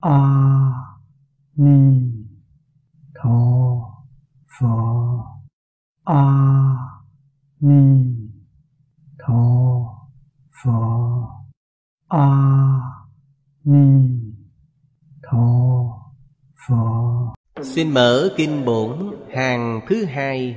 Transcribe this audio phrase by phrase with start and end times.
[0.00, 0.18] a
[1.56, 2.12] ni
[3.14, 3.40] tho
[4.58, 4.66] phở
[6.04, 6.24] a
[7.60, 8.04] ni
[9.18, 9.42] tho
[10.62, 10.70] phở
[12.08, 12.26] a
[13.64, 14.08] ni
[15.22, 15.46] tho
[16.68, 16.76] phở
[17.62, 20.56] Xin mở kinh bổn hàng thứ hai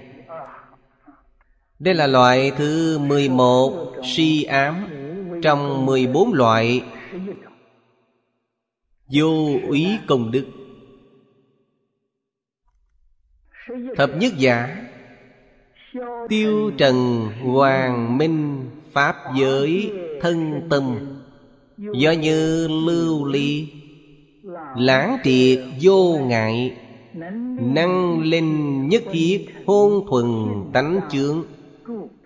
[1.79, 4.87] Đây là loại thứ 11 si ám
[5.41, 6.83] Trong 14 loại
[9.13, 10.45] Vô úy công đức.
[13.95, 14.77] Thập nhất giả,
[16.29, 19.91] Tiêu trần hoàng minh, Pháp giới
[20.21, 20.99] thân tâm,
[21.77, 23.67] Do như lưu ly,
[24.77, 26.77] Lãng triệt vô ngại,
[27.59, 30.25] Năng linh nhất thiết hôn thuần
[30.73, 31.43] tánh chướng,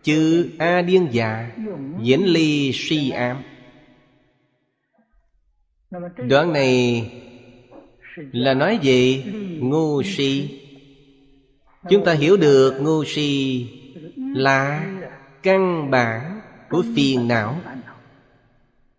[0.03, 1.51] Chư A Điên già
[2.01, 3.37] Diễn ly si ám.
[5.91, 7.11] Đoạn này
[8.15, 9.23] là nói về
[9.59, 10.61] ngu si.
[11.89, 13.65] Chúng ta hiểu được ngu si
[14.17, 14.85] là
[15.43, 17.55] căn bản của phiền não.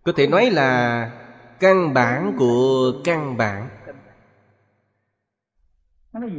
[0.02, 1.10] Có thể nói là
[1.60, 2.34] căn bản.
[2.38, 3.68] của căn bản.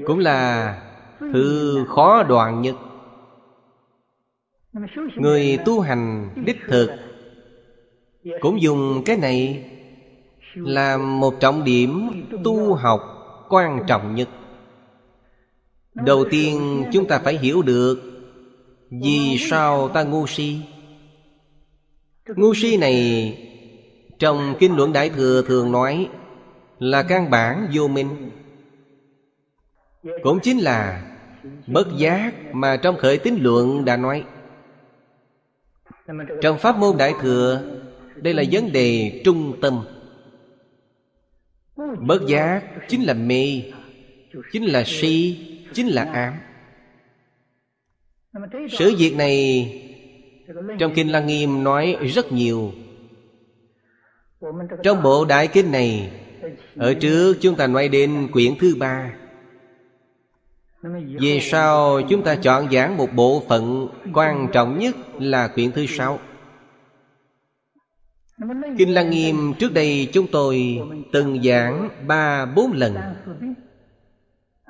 [0.05, 0.75] Cũng là
[1.19, 2.75] thứ khó đoạn nhất.
[5.15, 6.91] Người tu hành đích thực
[8.41, 9.65] Cũng dùng cái này
[10.53, 12.09] là một trọng điểm
[12.43, 13.01] tu học
[13.49, 14.29] quan trọng nhất.
[15.93, 18.01] Đầu tiên, chúng ta phải hiểu được
[19.03, 20.61] Vì sao ta ngu si.
[22.35, 23.37] Ngu si này,
[24.19, 26.09] Trong Kinh luận Đại Thừa thường nói
[26.79, 28.29] Là căn bản vô minh.
[30.23, 31.05] Cũng chính là
[31.67, 34.23] Bất giác mà trong khởi tín luận đã nói.
[36.41, 37.61] Trong Pháp môn Đại Thừa,
[38.15, 39.83] Đây là vấn đề trung tâm.
[41.99, 43.61] Bất giác chính là mê
[44.51, 45.37] Chính là si,
[45.73, 46.33] Chính là ám.
[48.69, 49.65] Sự việc này,
[50.79, 52.71] Trong Kinh Lăng Nghiêm nói rất nhiều.
[54.83, 56.11] Trong bộ Đại Kinh này,
[56.75, 59.13] Ở trước chúng ta nói đến quyển thứ ba.
[61.21, 65.85] Về sau, chúng ta chọn giảng một bộ phận Quan trọng nhất là quyển thứ
[65.85, 66.19] sáu.
[68.77, 70.79] Kinh Lăng Nghiêm trước đây chúng tôi
[71.11, 72.95] từng giảng ba, bốn lần.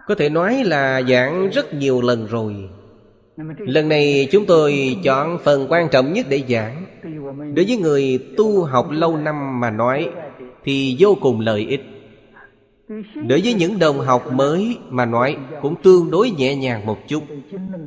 [0.08, 2.56] Có thể nói là giảng rất nhiều lần rồi.
[3.58, 6.86] Lần này chúng tôi chọn phần quan trọng nhất để giảng.
[7.56, 10.10] Đối với người tu học lâu năm mà nói,
[10.64, 11.82] Thì vô cùng lợi ích.
[13.28, 17.24] Đối với những đồng học mới mà nói, Cũng tương đối nhẹ nhàng một chút.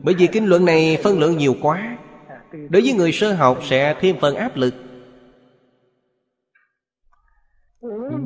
[0.02, 1.96] Bởi vì kinh luận này phân lượng nhiều quá.
[2.52, 4.74] Đối với người sơ học sẽ thêm phần áp lực.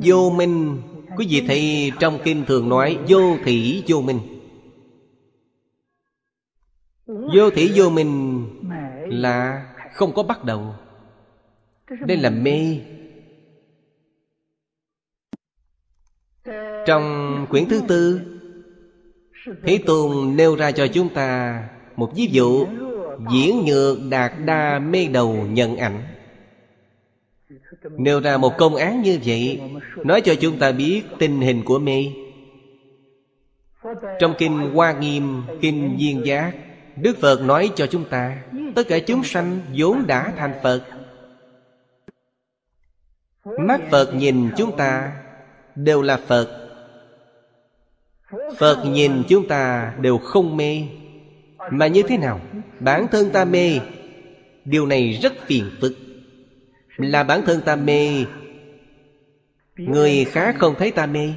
[0.03, 0.81] Vô minh.
[1.17, 4.19] Quý vị thấy trong kinh thường nói, Vô thị vô minh.
[7.05, 8.45] Vô thị vô minh
[9.07, 10.75] Là không có bắt đầu.
[11.99, 12.79] Đây là mê.
[16.85, 18.21] Trong quyển thứ tư,
[19.63, 21.63] Thế Tôn nêu ra cho chúng ta
[21.95, 22.67] Một ví dụ
[23.31, 26.03] Diễn nhược đạt đa mê đầu nhận ảnh.
[27.83, 29.61] Nêu ra một công án như vậy,
[30.03, 32.05] Nói cho chúng ta biết tình hình của mê
[34.19, 36.53] Trong Kinh Hoa Nghiêm, Kinh viên Giác,
[36.95, 38.37] Đức Phật nói cho chúng ta,
[38.75, 40.81] Tất cả chúng sanh vốn đã thành Phật.
[43.59, 45.11] Mắt Phật nhìn chúng ta,
[45.75, 46.69] Đều là Phật.
[48.57, 50.83] Phật nhìn chúng ta, đều không mê.
[51.71, 52.39] Mà như thế nào?
[52.79, 53.79] Bản thân ta mê.
[54.65, 55.93] Điều này rất phiền phức.
[56.97, 58.25] Là bản thân ta mê.
[59.77, 61.29] Người khác không thấy ta mê.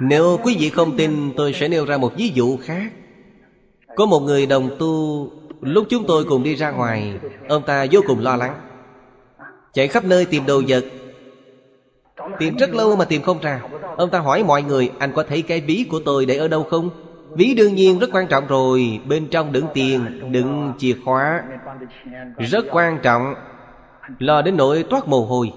[0.00, 2.92] Nếu quý vị không tin, Tôi sẽ nêu ra một ví dụ khác.
[3.96, 5.30] Có một người đồng tu,
[5.60, 7.18] Lúc chúng tôi cùng đi ra ngoài,
[7.48, 8.60] Ông ta vô cùng lo lắng.
[9.72, 10.84] Chạy khắp nơi tìm đồ vật.
[12.38, 13.60] Tìm rất lâu mà tìm không ra.
[13.96, 16.62] Ông ta hỏi mọi người, Anh có thấy cái ví của tôi để ở đâu
[16.62, 16.90] không?
[17.30, 19.00] Ví đương nhiên rất quan trọng rồi.
[19.08, 21.42] Bên trong đựng tiền, Đựng chìa khóa
[22.38, 23.34] Rất quan trọng.
[24.18, 25.52] Lo đến nỗi toát mồ hôi.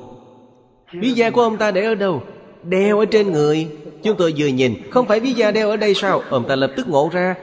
[0.94, 2.24] Ví da của ông ta để ở đâu?
[2.64, 3.68] Đeo ở trên người.
[4.04, 6.22] Chúng tôi vừa nhìn, Không phải ví da đeo ở đây sao?
[6.30, 7.36] Ông ta lập tức ngộ ra.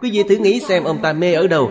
[0.00, 1.70] Quý vị thử nghĩ xem ông ta mê ở đâu.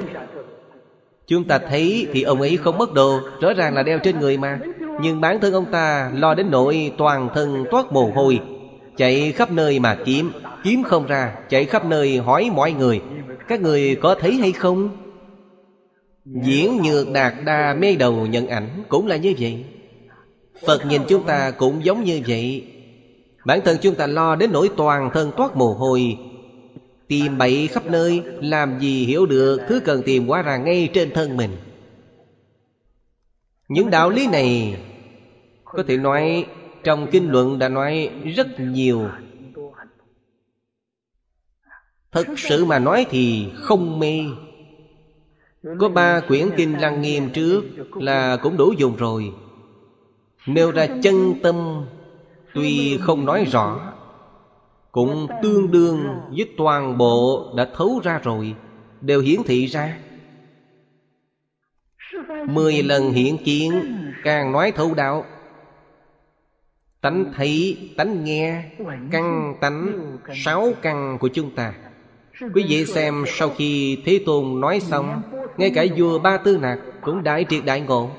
[1.27, 4.37] Chúng ta thấy thì ông ấy không mất đồ, Rõ ràng là đeo trên người
[4.37, 4.59] mà.
[5.01, 8.39] Nhưng bản thân ông ta lo đến nỗi toàn thân toát mồ hôi.
[8.97, 10.31] Chạy khắp nơi mà kiếm.
[10.63, 13.01] Kiếm không ra, Chạy khắp nơi hỏi mọi người.
[13.47, 14.89] Các người có thấy hay không?
[16.25, 19.65] Diễn nhược đạt đa mê đầu nhận ảnh Cũng là như vậy.
[20.65, 22.67] Phật nhìn chúng ta cũng giống như vậy.
[23.45, 26.17] Bản thân chúng ta lo đến nỗi toàn thân toát mồ hôi.
[27.07, 31.11] Tìm bậy khắp nơi, Làm gì hiểu được Thứ cần tìm quá ra ngay trên
[31.13, 31.51] thân mình.
[33.67, 34.77] Những đạo lý này,
[35.63, 36.45] Có thể nói
[36.83, 39.09] Trong kinh luận đã nói rất nhiều.
[42.11, 44.19] Thật sự mà nói thì không mê.
[45.79, 47.63] Có ba quyển kinh lăng nghiêm trước
[47.95, 49.33] Là cũng đủ dùng rồi.
[50.45, 51.85] Nêu ra chân tâm
[52.53, 53.93] Tuy không nói rõ
[54.91, 58.55] Cũng tương đương với toàn bộ đã thấu ra rồi
[59.01, 59.97] Đều hiển thị ra.
[62.47, 63.81] Mười lần hiện kiến
[64.23, 65.25] Càng nói thấu đạo.
[67.01, 68.63] Tánh thấy, tánh nghe
[69.11, 71.73] Căn tánh Sáu căn của chúng ta.
[72.53, 75.21] Quý vị xem, sau khi Thế Tôn nói xong,
[75.57, 78.09] Ngay cả vua Ba Tư Nạc Cũng đại triệt đại ngộ,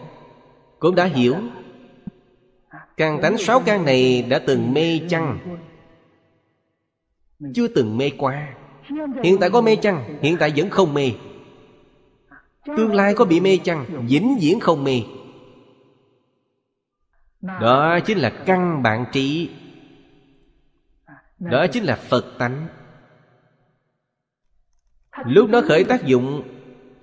[0.79, 1.35] Cũng đã hiểu.
[2.97, 5.39] Càng tánh sáu căn này đã từng mê chăng?
[7.55, 8.55] Chưa từng mê qua.
[9.23, 10.19] Hiện tại có mê chăng?
[10.23, 11.13] Hiện tại vẫn không mê.
[12.77, 13.87] Tương lai có bị mê chăng?
[14.09, 15.03] Vĩnh viễn không mê.
[17.41, 19.51] Đó chính là căn bản trí.
[21.39, 22.67] Đó chính là Phật tánh.
[25.27, 26.43] Lúc nó khởi tác dụng,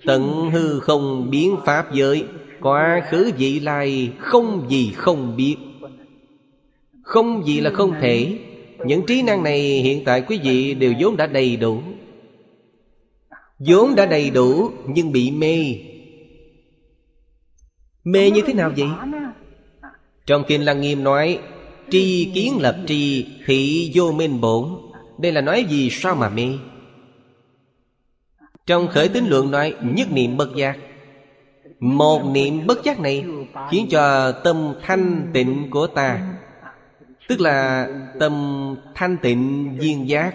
[0.04, 2.24] Tận hư không biến pháp giới.
[2.60, 5.56] Quá khứ vị lai Không gì không biết.
[7.02, 8.38] Không gì là không thể.
[8.86, 11.82] Những trí năng này hiện tại quý vị đều vốn đã đầy đủ.
[13.58, 15.76] Vốn đã đầy đủ nhưng bị mê.
[18.04, 18.88] Mê như thế nào vậy?
[20.26, 21.38] Trong Kinh Lăng Nghiêm nói,
[21.90, 24.68] Tri kiến lập tri Thị vô minh bổn.
[25.18, 26.48] Đây là nói gì sao mà mê?
[28.66, 30.78] Trong khởi tính lượng nói, Nhất niệm bất giác.
[31.78, 33.24] Một niệm bất giác này
[33.70, 36.38] Khiến cho tâm thanh tịnh của ta,
[37.28, 37.88] Tức là
[38.20, 40.34] tâm thanh tịnh viên giác,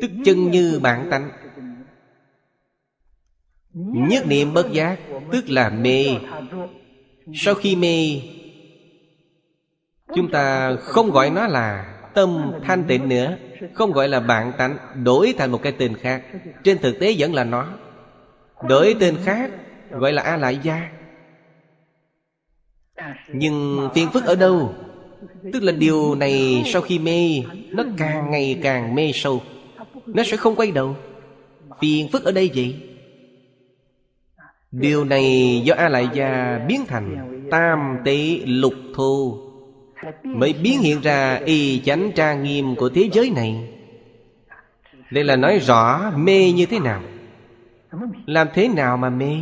[0.00, 1.30] Tức chân như bản tánh.
[4.08, 4.98] Nhất niệm bất giác,
[5.32, 6.06] Tức là mê.
[7.34, 8.20] Sau khi mê,
[10.16, 13.36] Chúng ta không gọi nó là Tâm thanh tịnh nữa,
[13.74, 16.22] Không gọi là bạn tánh, Đổi thành một cái tên khác.
[16.64, 17.66] Trên thực tế vẫn là nó.
[18.68, 19.50] Đổi tên khác
[19.90, 20.88] Gọi là A Lại Gia
[23.28, 24.74] Nhưng phiền phức ở đâu?
[25.52, 29.42] Tức là điều này sau khi mê, Nó càng ngày càng mê sâu.
[30.06, 30.96] Nó sẽ không quay đầu.
[31.80, 32.76] Phiền phức ở đây vậy?
[34.70, 39.38] Điều này do A Lại Gia biến thành Tam tế lục thu
[40.24, 43.68] Mới biến hiện ra y chánh trang nghiêm của thế giới này.
[45.10, 47.02] Đây là nói rõ mê như thế nào,
[48.26, 49.36] Làm thế nào mà mê.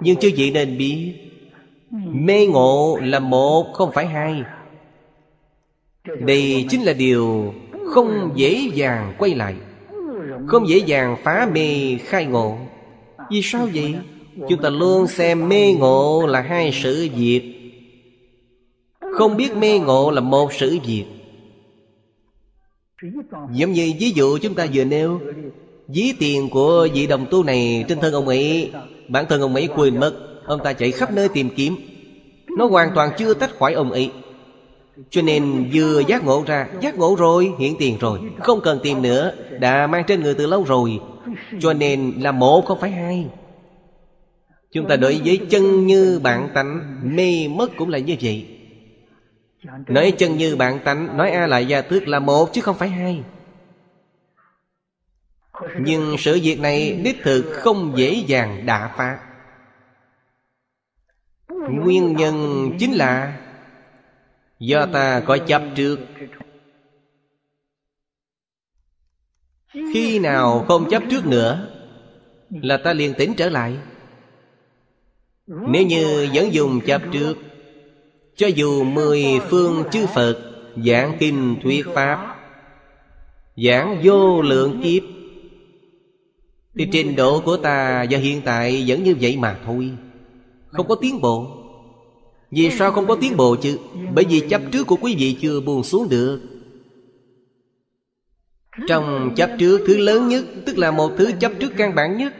[0.00, 1.14] Nhưng chưa vị nên biết,
[2.06, 4.42] Mê ngộ là một không phải hai.
[6.20, 7.54] Đây chính là điều
[7.86, 9.54] không dễ dàng quay lại,
[10.46, 12.58] Không dễ dàng phá mê khai ngộ.
[13.30, 13.94] Vì sao vậy?
[14.48, 17.59] Chúng ta luôn xem mê ngộ là hai sự việc
[19.14, 21.04] không biết mê ngộ là một sự việc.
[23.52, 25.20] Giống như ví dụ chúng ta vừa nêu
[25.88, 28.72] Ví tiền của vị đồng tu này trên thân ông ấy
[29.08, 30.12] Bản thân ông ấy quên mất
[30.44, 31.76] Ông ta chạy khắp nơi tìm kiếm.
[32.58, 34.10] Nó hoàn toàn chưa tách khỏi ông ấy.
[35.10, 39.02] Cho nên vừa giác ngộ ra Giác ngộ rồi, hiện tiền rồi Không cần tìm
[39.02, 41.00] nữa Đã mang trên người từ lâu rồi.
[41.60, 43.26] Cho nên là một không phải hai.
[44.72, 48.46] Chúng ta đối với chân như bạn tánh Mê mất cũng là như vậy.
[49.62, 52.88] Nói chân như bạn tánh, Nói A lại gia tước là một, chứ không phải
[52.88, 53.24] hai.
[55.80, 59.18] Nhưng sự việc này đích thực không dễ dàng đả phá.
[61.70, 63.40] Nguyên nhân chính là
[64.58, 65.98] Do ta có chấp trước.
[69.72, 71.70] Khi nào không chấp trước nữa,
[72.50, 73.76] Là ta liền tỉnh trở lại.
[75.46, 77.36] Nếu như vẫn dùng chấp trước
[78.36, 80.38] cho dù mười phương chư Phật,
[80.86, 82.36] Giảng kinh thuyết Pháp,
[83.56, 85.02] Giảng vô lượng kiếp,
[86.78, 89.90] Thì trình độ của ta và hiện tại vẫn như vậy mà thôi.
[90.66, 91.46] Không có tiến bộ.
[92.50, 93.78] Vì sao không có tiến bộ chứ?
[94.14, 96.40] Bởi vì chấp trước của quý vị chưa buông xuống được.
[98.88, 102.34] Trong chấp trước thứ lớn nhất, Tức là một thứ chấp trước căn bản nhất,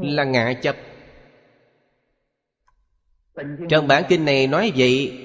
[0.00, 0.76] Là ngạ chấp.
[3.68, 5.18] Trong bản kinh này nói vậy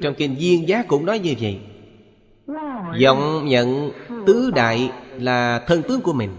[0.00, 1.58] Trong kinh Duyên Giác cũng nói như vậy.
[3.04, 3.90] Vọng nhận
[4.26, 6.30] tứ đại là thân tướng của mình.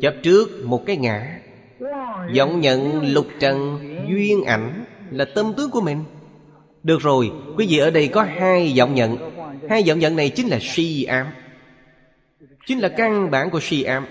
[0.00, 1.38] Chấp trước một cái ngã
[2.36, 6.04] vọng nhận lục trần duyên ảnh Là tâm tướng của mình.
[6.82, 9.16] Được rồi Quý vị ở đây có hai vọng nhận.
[9.68, 11.26] Hai vọng nhận này chính là si ám.
[12.66, 14.06] Chính là căn bản của si ám.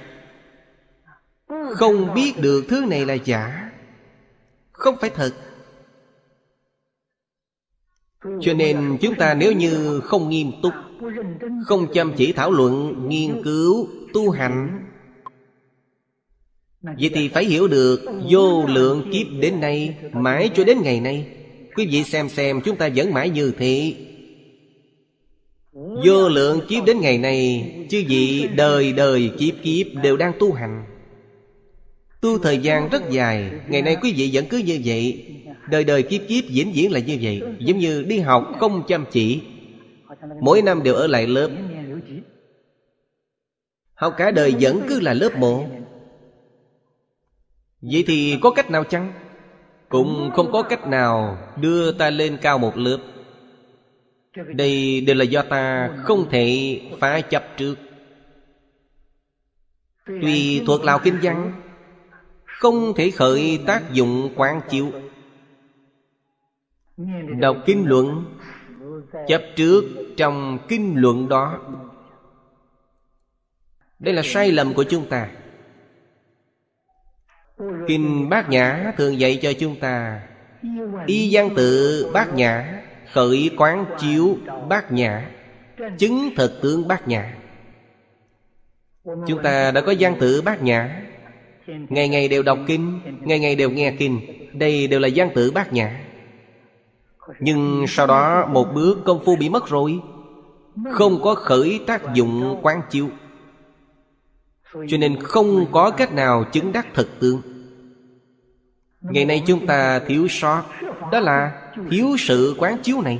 [1.75, 3.70] Không biết được thứ này là giả
[4.81, 5.31] Không phải thật.
[8.41, 10.73] Cho nên chúng ta nếu như không nghiêm túc
[11.65, 14.85] Không chăm chỉ thảo luận, nghiên cứu, tu hành
[16.81, 21.27] Vậy thì phải hiểu được Vô lượng kiếp đến nay Mãi cho đến ngày nay.
[21.75, 23.95] Quý vị xem xem chúng ta vẫn mãi như thế.
[26.05, 30.53] Vô lượng kiếp đến ngày nay Chư vị đời đời kiếp kiếp đều đang tu
[30.53, 30.90] hành
[32.21, 33.51] Tu thời gian rất dài.
[33.67, 35.25] Ngày nay quý vị vẫn cứ như vậy.
[35.69, 37.41] Đời đời kiếp kiếp diễn diễn là như vậy.
[37.59, 39.41] Giống như đi học không chăm chỉ.
[40.41, 41.49] Mỗi năm đều ở lại lớp.
[43.93, 45.65] Học cả đời vẫn cứ là lớp một.
[47.81, 49.13] Vậy thì có cách nào chăng?
[49.89, 52.97] Cũng không có cách nào đưa ta lên cao một lớp.
[54.55, 57.75] Đây đều là do ta không thể phá chấp trước.
[60.05, 61.53] Tuy thuộc lào kinh văn
[62.61, 64.91] không thể khởi tác dụng quán chiếu.
[67.39, 68.37] Đọc kinh luận,
[69.27, 69.83] Chấp trước
[70.17, 71.59] trong kinh luận đó.
[73.99, 75.29] Đây là sai lầm của chúng ta.
[77.87, 80.21] Kinh Bát Nhã thường dạy cho chúng ta,
[81.07, 82.81] Y văn tự Bát Nhã
[83.13, 84.37] Khởi quán chiếu
[84.69, 85.31] Bát Nhã,
[85.97, 87.35] Chứng thực tướng Bát Nhã.
[89.03, 91.10] Chúng ta đã có văn tự Bát Nhã.
[91.89, 94.21] Ngày ngày đều đọc kinh, Ngày ngày đều nghe kinh.
[94.53, 96.01] Đây đều là văn tử Bát Nhã.
[97.39, 99.99] Nhưng sau đó một bước công phu bị mất rồi.
[100.91, 103.09] Không có khởi tác dụng quán chiếu.
[104.73, 107.41] Cho nên không có cách nào chứng đắc thực tướng.
[109.01, 110.63] Ngày nay chúng ta thiếu sót,
[111.11, 111.51] Đó là
[111.91, 113.19] thiếu sự quán chiếu này.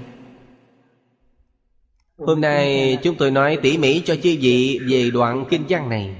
[2.17, 6.15] Hôm nay chúng tôi nói tỉ mỉ cho chư vị về đoạn kinh văn này.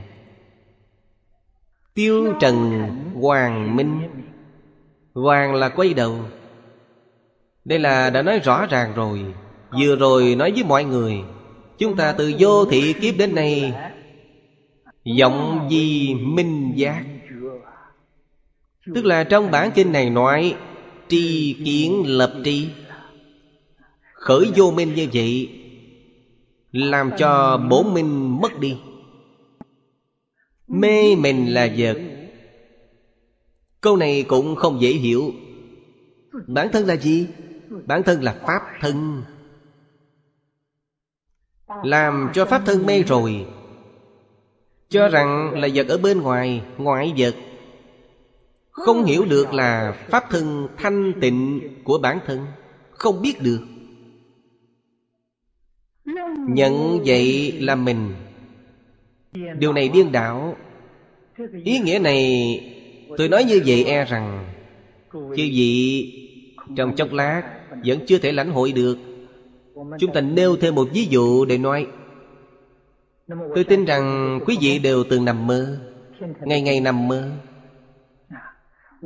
[1.93, 2.87] Tiêu trần
[3.21, 4.01] hoàng minh.
[5.13, 6.15] Hoàng là quay đầu.
[7.65, 9.25] Đây là đã nói rõ ràng rồi.
[9.79, 11.21] Vừa rồi nói với mọi người
[11.77, 13.73] Chúng ta từ vô thị kiếp đến nay
[15.03, 17.03] Giọng di minh giác.
[18.95, 20.55] Tức là trong bản kinh này nói
[21.07, 22.67] Tri kiến lập tri.
[24.13, 25.49] Khởi vô minh như vậy
[26.71, 28.77] Làm cho bổn minh mất đi
[30.71, 31.97] Mê mình là vật.
[33.81, 35.31] Câu này cũng không dễ hiểu.
[36.47, 37.27] Bản thân là gì?
[37.85, 39.23] Bản thân là Pháp thân.
[41.83, 43.45] Làm cho Pháp thân mê rồi.
[44.89, 47.35] Cho rằng là vật ở bên ngoài, Ngoại vật.
[48.71, 52.45] Không hiểu được là Pháp thân thanh tịnh của bản thân.
[52.91, 53.61] Không biết được.
[56.47, 58.13] Nhận vậy là mình.
[59.33, 60.55] Điều này điên đảo.
[61.63, 62.67] Ý nghĩa này,
[63.17, 64.45] Tôi nói như vậy e rằng
[65.13, 66.13] Chứ vị
[66.75, 67.43] Trong chốc lát
[67.85, 68.97] Vẫn chưa thể lãnh hội được.
[69.99, 71.87] Chúng ta nêu thêm một ví dụ để nói.
[73.55, 75.77] Tôi tin rằng quý vị đều từng nằm mơ,
[76.41, 77.29] Ngày ngày nằm mơ.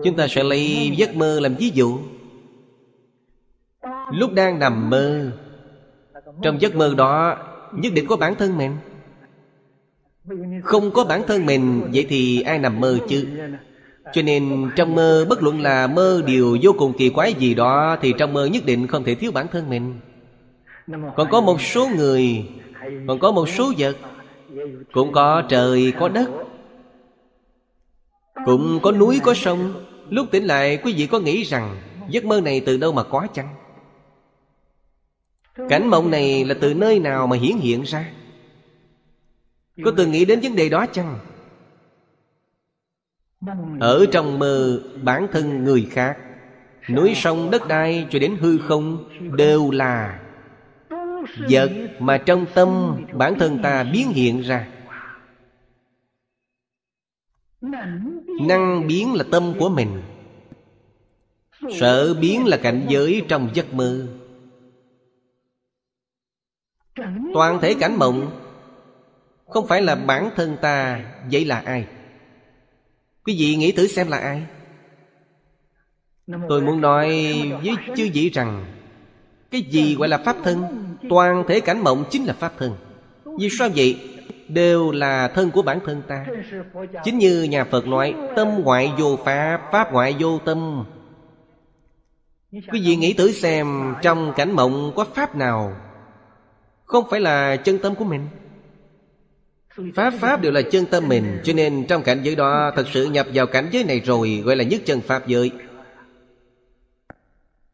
[0.04, 2.00] Chúng ta sẽ lấy giấc mơ làm ví dụ.
[4.12, 5.32] Lúc đang nằm mơ,
[6.42, 7.38] Trong giấc mơ đó
[7.74, 8.72] Nhất định có bản thân mình.
[10.64, 13.28] Không có bản thân mình, Vậy thì ai nằm mơ chứ?
[14.14, 17.98] Cho nên trong mơ, Bất luận là mơ điều vô cùng kỳ quái gì đó,
[18.02, 20.00] Thì trong mơ nhất định không thể thiếu bản thân mình.
[21.16, 22.46] Còn có một số người,
[23.08, 23.98] Còn có một số vật,
[24.92, 26.30] Cũng có trời, có đất,
[28.46, 29.74] cũng có núi, có sông.
[30.10, 31.78] Lúc tỉnh lại, quý vị có nghĩ rằng
[32.10, 33.48] Giấc mơ này từ đâu mà có chăng?
[35.70, 38.06] Cảnh mộng này là từ nơi nào mà hiển hiện ra?
[39.84, 41.20] Có từng nghĩ đến vấn đề đó chăng?
[43.80, 46.18] Ở trong mơ, bản thân người khác,
[46.90, 50.22] Núi sông, đất đai cho đến hư không Đều là
[51.50, 54.68] Vật mà trong tâm bản thân ta biến hiện ra.
[58.42, 60.02] Năng biến là tâm của mình.
[61.80, 64.08] Sợ biến là cảnh giới trong giấc mơ.
[67.34, 68.45] Toàn thể cảnh mộng
[69.48, 71.88] không phải là bản thân ta Vậy là ai?
[73.26, 74.44] Quý vị nghĩ thử xem là ai?
[76.50, 77.08] Tôi muốn nói
[77.64, 78.66] với chư vị rằng
[79.52, 82.76] Cái gì gọi là pháp thân Toàn thể cảnh mộng chính là pháp thân.
[83.40, 84.00] Vì sao vậy?
[84.48, 86.26] Đều là thân của bản thân ta.
[87.04, 90.86] Chính như nhà phật nói tâm ngoại vô pháp pháp ngoại vô tâm.
[92.52, 95.74] Quý vị nghĩ thử xem Trong cảnh mộng có pháp nào?
[96.86, 98.28] Không phải là chân tâm của mình
[99.96, 103.06] Pháp Pháp đều là chân tâm mình, Cho nên trong cảnh giới đó Thật sự
[103.06, 105.52] nhập vào cảnh giới này rồi, Gọi là nhất chân Pháp giới.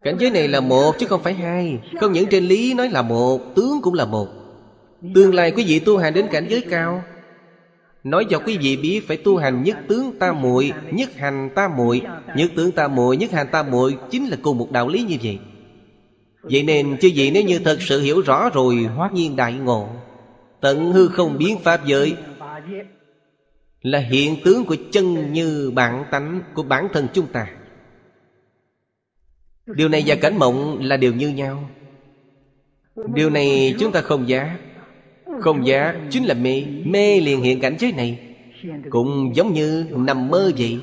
[0.04, 1.80] Cảnh giới này là một, chứ không phải hai.
[2.00, 4.28] Không những trên lý nói là một, Tướng cũng là một.
[5.16, 7.04] Tương lai quý vị tu hành đến cảnh giới cao.
[8.04, 11.68] Nói cho quý vị biết, phải tu hành nhất tướng ta muội, Nhất hành ta
[11.68, 12.02] muội,
[12.36, 15.18] Nhất tướng ta muội, nhất hành ta muội, Chính là cùng một đạo lý như
[15.24, 15.40] vậy.
[16.42, 19.90] Vậy nên chứ vị nếu như thật sự hiểu rõ rồi Hóa nhiên đại ngộ.
[20.62, 22.16] Tận hư không biến pháp giới,
[23.82, 27.48] Là hiện tướng của chân như bản tánh Của bản thân chúng ta.
[29.66, 31.70] Điều này và cảnh mộng là điều như nhau.
[33.14, 34.58] Điều này chúng ta không giá.
[35.42, 36.64] Không giá chính là mê.
[36.86, 38.20] Mê liền hiện cảnh giới này.
[38.90, 40.80] Cũng giống như nằm mơ vậy.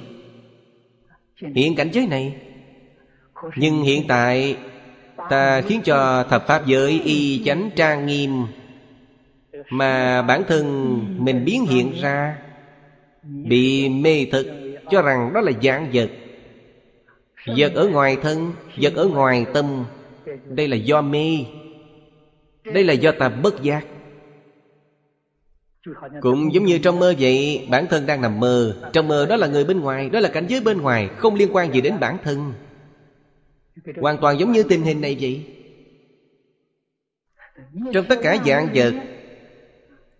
[1.54, 2.36] Hiện cảnh giới này.
[3.56, 4.56] Nhưng hiện tại
[5.30, 8.30] Ta khiến cho thập pháp giới y chánh trang nghiêm
[9.70, 10.64] mà bản thân
[11.24, 12.38] mình biến hiện ra
[13.22, 14.46] Bị mê thực,
[14.90, 16.10] Cho rằng đó là dạng vật.
[17.56, 19.84] Vật ở ngoài thân, Vật ở ngoài tâm,
[20.44, 21.38] Đây là do mê.
[22.64, 23.86] Đây là do ta bất giác.
[26.20, 28.76] Cũng giống như trong mơ vậy, Bản thân đang nằm mơ.
[28.92, 31.48] Trong mơ đó là người bên ngoài, Đó là cảnh giới bên ngoài, Không liên
[31.52, 32.52] quan gì đến bản thân.
[33.96, 35.46] Hoàn toàn giống như tình hình này vậy.
[37.92, 38.94] Trong tất cả dạng vật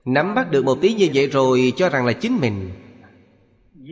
[0.08, 2.70] Nắm bắt được một tí như vậy rồi Cho rằng là chính mình.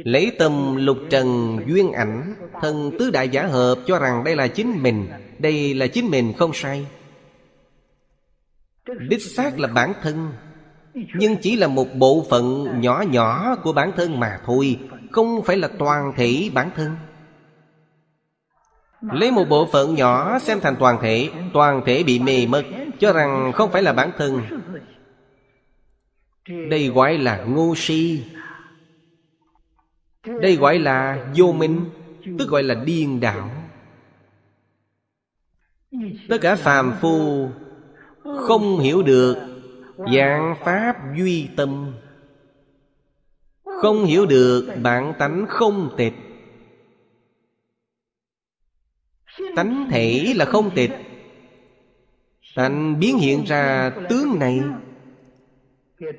[0.04, 4.48] Lấy tâm lục trần duyên ảnh, Thân tứ đại giả hợp cho rằng đây là
[4.48, 5.08] chính mình,
[5.38, 6.86] Đây là chính mình không sai.
[9.08, 10.32] Đích xác là bản thân,
[10.94, 14.78] Nhưng chỉ là một bộ phận nhỏ nhỏ của bản thân mà thôi,
[15.12, 16.96] Không phải là toàn thể bản thân.
[19.12, 22.62] Lấy một bộ phận nhỏ xem thành toàn thể Toàn thể bị mê mất,
[23.00, 24.40] Cho rằng không phải là bản thân
[26.48, 28.24] đây gọi là ngu si.
[30.40, 31.90] Đây gọi là vô minh,
[32.38, 33.50] Tức gọi là điên đảo.
[36.28, 37.48] Tất cả phàm phu
[38.22, 39.36] Không hiểu được
[40.14, 41.94] Dạng pháp duy tâm.
[43.64, 46.14] Không hiểu được bản tánh không tịch.
[49.56, 50.90] Tánh thể là không tịch.
[52.54, 54.60] Tánh biến hiện ra tướng này.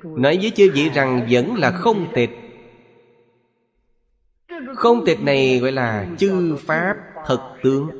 [0.02, 2.30] Nói với chư vị rằng vẫn là không tịch.
[4.74, 7.90] Không tịch này gọi là chư Pháp thật tướng.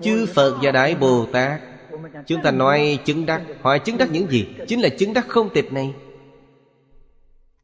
[0.00, 1.60] Chư Phật và Đại Bồ Tát,
[2.26, 3.42] Chúng ta nói chứng đắc.
[3.60, 4.46] Hỏi chứng đắc những gì?
[4.68, 5.94] Chính là chứng đắc không tịch này.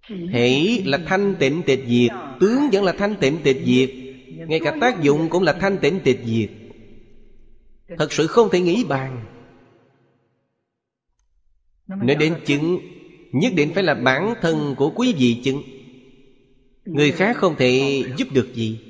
[0.08, 3.90] Hỷ là thanh tịnh tịch diệt, Tướng vẫn là thanh tịnh tịch diệt,
[4.48, 6.50] Ngay cả tác dụng cũng là thanh tịnh tịch diệt.
[7.98, 9.24] Thật sự không thể nghĩ bàn.
[11.88, 12.78] Nói đến chứng
[13.32, 15.62] Nhất định phải là bản thân của quý vị chứng.
[16.84, 18.80] Người khác không thể giúp được gì.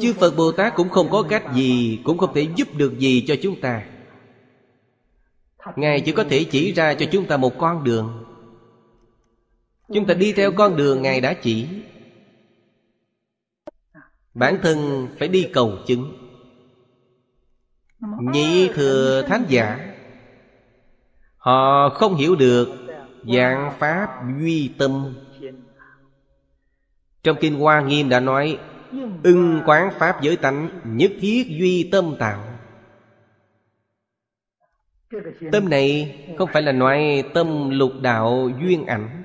[0.00, 3.24] Chư Phật Bồ Tát cũng không có cách gì Cũng không thể giúp được gì
[3.26, 3.86] cho chúng ta.
[5.76, 8.24] Ngài chỉ có thể chỉ ra cho chúng ta một con đường.
[9.94, 11.66] Chúng ta đi theo con đường Ngài đã chỉ.
[14.34, 16.12] Bản thân phải đi cầu chứng.
[18.32, 19.95] Nhị thừa thánh giả
[21.46, 22.68] Họ không hiểu được
[23.34, 24.08] Dạng Pháp
[24.40, 25.14] duy tâm.
[27.22, 28.58] Trong Kinh Hoa Nghiêm đã nói,
[29.22, 32.42] Ưng quán Pháp giới tánh, Nhất thiết duy tâm tạo.
[35.52, 39.22] Tâm này không phải là nói tâm lục đạo duyên ảnh.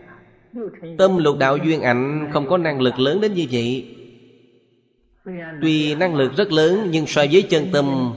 [0.97, 3.95] Tâm lục đạo duyên ảnh không có năng lực lớn đến như vậy.
[5.61, 8.13] Tuy năng lực rất lớn, nhưng so với chân tâm,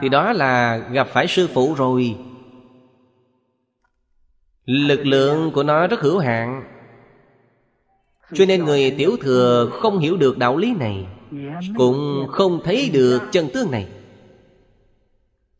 [0.00, 2.16] Thì đó là gặp phải sư phụ rồi.
[4.70, 6.62] Lực lượng của nó rất hữu hạn.
[8.32, 11.06] Cho nên người tiểu thừa không hiểu được đạo lý này,
[11.76, 13.88] Cũng không thấy được chân tướng này.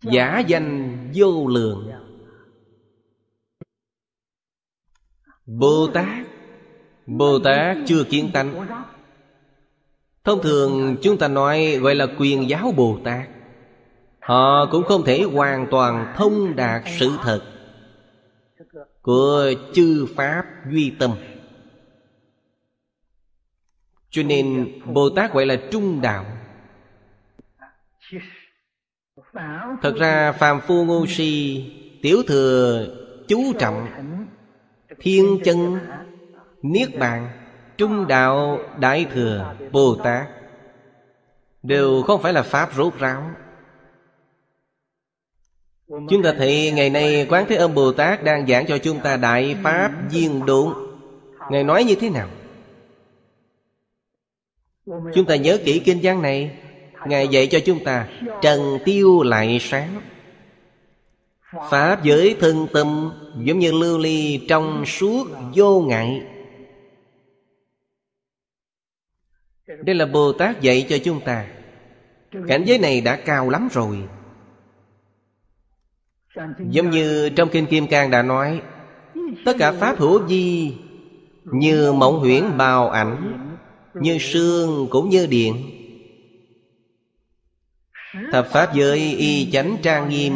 [0.03, 1.90] Giả danh vô lượng.
[5.46, 6.27] Bồ Tát
[7.07, 8.66] Bồ Tát chưa kiến tánh.
[10.25, 13.29] Thông thường chúng ta nói gọi là quyền giáo Bồ Tát
[14.20, 17.49] Họ cũng không thể hoàn toàn thông đạt sự thật
[19.02, 21.10] của chư pháp duy tâm.
[24.10, 26.24] Cho nên bồ tát gọi là trung đạo.
[29.82, 31.64] Thật ra phàm phu ngô si,
[32.02, 32.86] tiểu thừa,
[33.28, 33.86] chú trọng,
[34.98, 35.78] thiên chân,
[36.62, 37.30] niết bàn,
[37.76, 40.28] trung đạo đại thừa bồ tát,
[41.62, 43.30] Đều không phải là Pháp rốt ráo.
[45.90, 49.16] Chúng ta thấy ngày nay Quán Thế Âm Bồ Tát đang giảng cho chúng ta
[49.16, 50.74] Đại Pháp Duyên Độn.
[51.50, 52.29] Ngài nói như thế nào?
[54.87, 56.59] Chúng ta nhớ kỹ kinh văn này.
[57.07, 58.09] Ngài dạy cho chúng ta,
[58.42, 60.00] Trần tiêu lại sáng.
[61.70, 63.12] Pháp giới thân tâm
[63.44, 66.22] Giống như lưu ly trong suốt vô ngại.
[69.66, 71.46] Đây là Bồ Tát dạy cho chúng ta.
[72.48, 73.98] Cảnh giới này đã cao lắm rồi.
[76.70, 78.62] Giống như trong Kinh Kim Cang đã nói,
[79.44, 80.74] Tất cả Pháp hữu di
[81.44, 83.48] Như mộng huyễn bào ảnh,
[83.94, 85.55] Như sương cũng như điện.
[88.33, 90.35] Thập Pháp giới, y chánh trang nghiêm,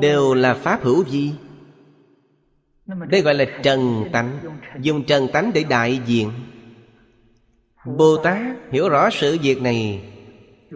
[0.00, 1.32] Đều là Pháp hữu di
[2.86, 4.38] Đây gọi là trần tánh,
[4.80, 6.30] Dùng trần tánh để đại diện.
[7.86, 8.40] Bồ Tát
[8.72, 10.00] hiểu rõ sự việc này,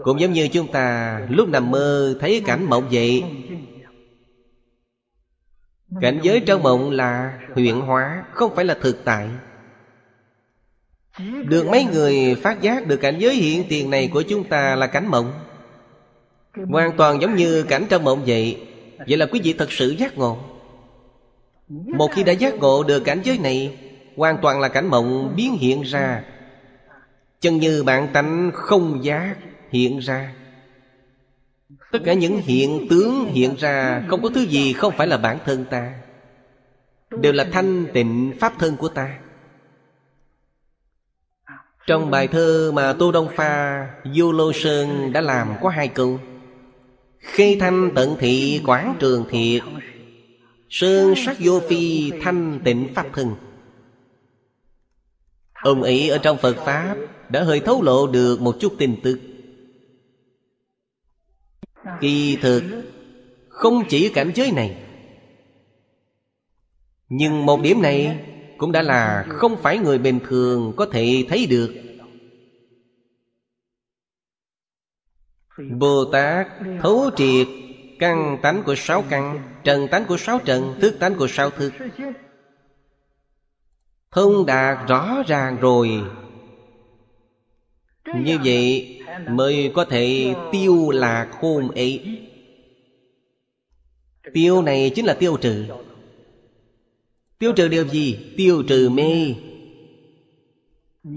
[0.03, 3.25] Cũng giống như chúng ta lúc nằm mơ thấy cảnh mộng vậy
[6.01, 9.29] Cảnh giới trong mộng là huyện hóa, Không phải là thực tại.
[11.45, 14.87] Được mấy người phát giác được cảnh giới hiện tiền này của chúng ta là
[14.87, 15.33] cảnh mộng.
[16.69, 18.67] Hoàn toàn giống như cảnh trong mộng vậy.
[19.09, 20.39] Vậy là quý vị thật sự giác ngộ.
[21.69, 23.79] Một khi đã giác ngộ được cảnh giới này,
[24.17, 26.25] Hoàn toàn là cảnh mộng biến hiện ra.
[27.41, 29.35] Chân như bạn tánh không giác
[29.71, 30.33] hiện ra.
[31.93, 35.39] Tất cả những hiện tướng hiện ra Không có thứ gì không phải là bản
[35.45, 35.95] thân ta.
[37.11, 39.19] Đều là thanh tịnh pháp thân của ta.
[41.87, 46.21] Trong bài thơ mà Tô Đông Pha, Vô Lô Sơn đã làm có hai câu.
[47.19, 49.63] Khi thanh tận thị quán trường thiệt.
[50.71, 53.35] Sơn sắc vô phi, thanh tịnh pháp thân.
[55.53, 56.97] Ông ấy ở trong Phật Pháp
[57.29, 59.19] Đã hơi thấu lộ được một chút tin tức.
[62.03, 62.63] Kỳ thực.
[63.49, 64.77] Không chỉ cảnh giới này,
[67.09, 68.25] Nhưng một điểm này
[68.59, 71.75] Cũng đã là không phải người bình thường Có thể thấy được.
[75.79, 76.47] Bồ Tát
[76.81, 77.47] thấu triệt
[77.99, 81.73] Căn tánh của sáu căn, Trần tánh của sáu trần, Thức tánh của sáu thức.
[84.11, 86.03] Thông đạt rõ ràng rồi.
[88.15, 92.01] Như vậy mới có thể tiêu lạc hôn ấy.
[94.33, 95.65] Tiêu này chính là tiêu trừ.
[97.39, 98.19] Tiêu trừ điều gì?
[98.37, 99.35] Tiêu trừ mê.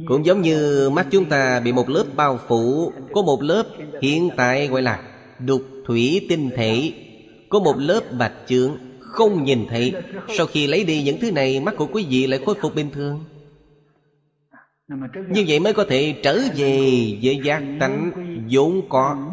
[0.05, 3.63] Cũng giống như mắt chúng ta bị một lớp bao phủ, Có một lớp
[4.01, 5.03] hiện tại gọi là
[5.39, 6.93] đục thủy tinh thể,
[7.49, 9.93] Có một lớp bạch trướng Không nhìn thấy.
[10.37, 12.89] Sau khi lấy đi những thứ này, Mắt của quý vị lại khôi phục bình
[12.91, 13.23] thường
[14.87, 16.79] như vậy mới có thể trở về
[17.23, 18.11] với giác tánh
[18.51, 19.31] vốn có.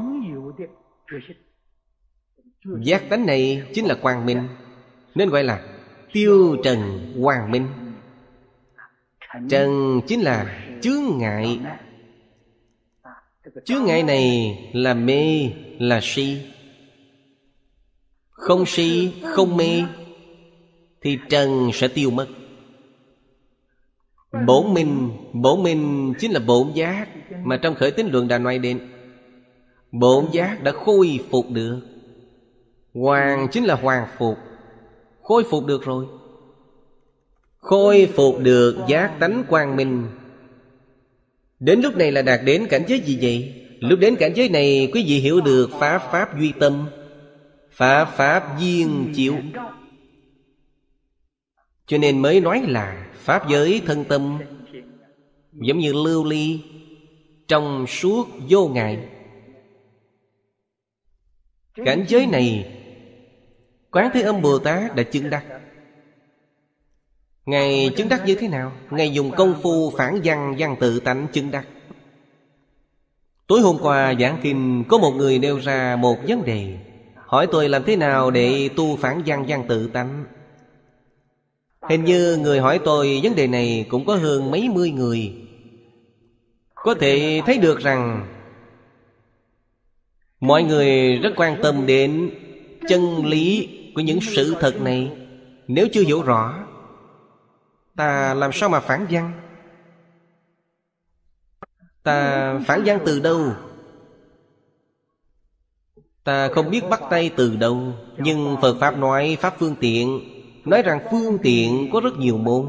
[2.80, 4.48] Giác tánh này chính là quang minh
[5.14, 5.62] Nên gọi là
[6.12, 7.66] tiêu trần quang minh.
[9.48, 11.60] Trần chính là chướng ngại.
[13.64, 16.42] Chướng ngại này là mê, là si.
[18.30, 19.84] Không si, không mê
[21.00, 22.26] Thì trần sẽ tiêu mất
[24.46, 27.08] Bổn minh Bổn minh chính là bổn giác
[27.44, 28.78] Mà trong khởi tín luận đã nói đến.
[29.92, 31.80] Bổn giác đã khôi phục được.
[32.94, 34.38] Hoàng chính là hoàng phục.
[35.22, 36.06] Khôi phục được rồi.
[37.58, 40.06] Khôi phục được giác tánh quang minh.
[41.60, 43.54] Đến lúc này là đạt đến cảnh giới gì vậy?
[43.80, 46.86] Lúc đến cảnh giới này, quý vị hiểu được Pháp Pháp duy tâm,
[47.70, 49.34] Pháp Pháp duyên chịu
[51.92, 54.38] cho nên mới nói là Pháp giới thân tâm,
[55.52, 56.60] Giống như lưu ly
[57.48, 59.08] Trong suốt vô ngại.
[61.74, 62.72] Cảnh giới này,
[63.90, 65.44] Quán Thế Âm Bồ Tát đã chứng đắc.
[67.46, 68.72] Ngài chứng đắc như thế nào?
[68.90, 71.66] Ngài dùng công phu phản văn văn tự tánh chứng đắc.
[73.46, 76.78] Tối hôm qua giảng kinh, Có một người nêu ra một vấn đề.
[77.14, 80.24] Hỏi tôi làm thế nào để tu phản văn văn tự tánh?
[81.88, 85.34] Hình như người hỏi tôi vấn đề này cũng có hơn mấy mươi người.
[86.74, 88.28] Có thể thấy được rằng
[90.40, 92.30] Mọi người rất quan tâm đến
[92.88, 95.10] chân lý của những sự thật này.
[95.66, 96.62] Nếu chưa hiểu rõ,
[97.96, 99.32] Ta làm sao mà phản văn?
[102.02, 103.52] Ta phản văn từ đâu?
[106.24, 110.20] Ta không biết bắt tay từ đâu, Nhưng Phật Pháp nói Pháp phương tiện
[110.64, 112.68] Nói rằng phương tiện có rất nhiều môn.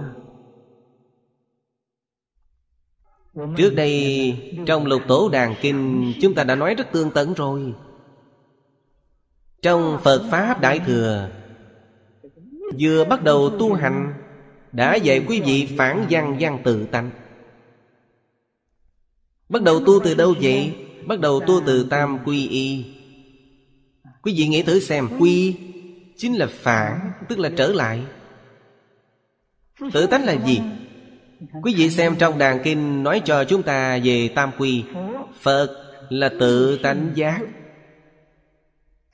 [3.57, 7.73] Trước đây, trong lục tổ đàn kinh, Chúng ta đã nói rất tương tận rồi.
[9.61, 11.29] Trong Phật Pháp Đại Thừa,
[12.79, 14.13] Vừa bắt đầu tu hành,
[14.71, 17.11] Đã dạy quý vị phản văn văn tự tánh.
[19.49, 20.75] Bắt đầu tu từ đâu vậy?
[21.07, 22.85] Bắt đầu tu từ tam quy y.
[24.21, 25.55] Quý vị nghĩ thử xem, Quy
[26.23, 28.01] chính là phản, Tức là trở lại.
[29.93, 30.61] Tự tánh là gì?
[31.63, 34.83] Quý vị xem trong đàn kinh nói cho chúng ta về tam quy.
[35.41, 37.39] Phật là tự tánh giác.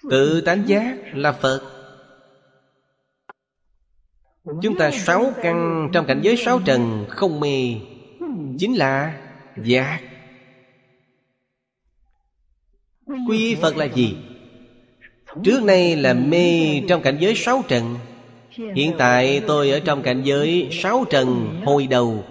[0.10, 1.62] Tự tánh giác là Phật.
[4.62, 7.76] Chúng ta sáu căn trong cảnh giới sáu trần không mê,
[8.60, 9.22] Chính là
[9.64, 10.00] giác.
[13.28, 14.18] Quy Phật là gì?
[15.44, 17.96] Trước nay là mê trong cảnh giới sáu trần.
[18.76, 22.24] Hiện tại tôi ở trong cảnh giới sáu trần hồi đầu.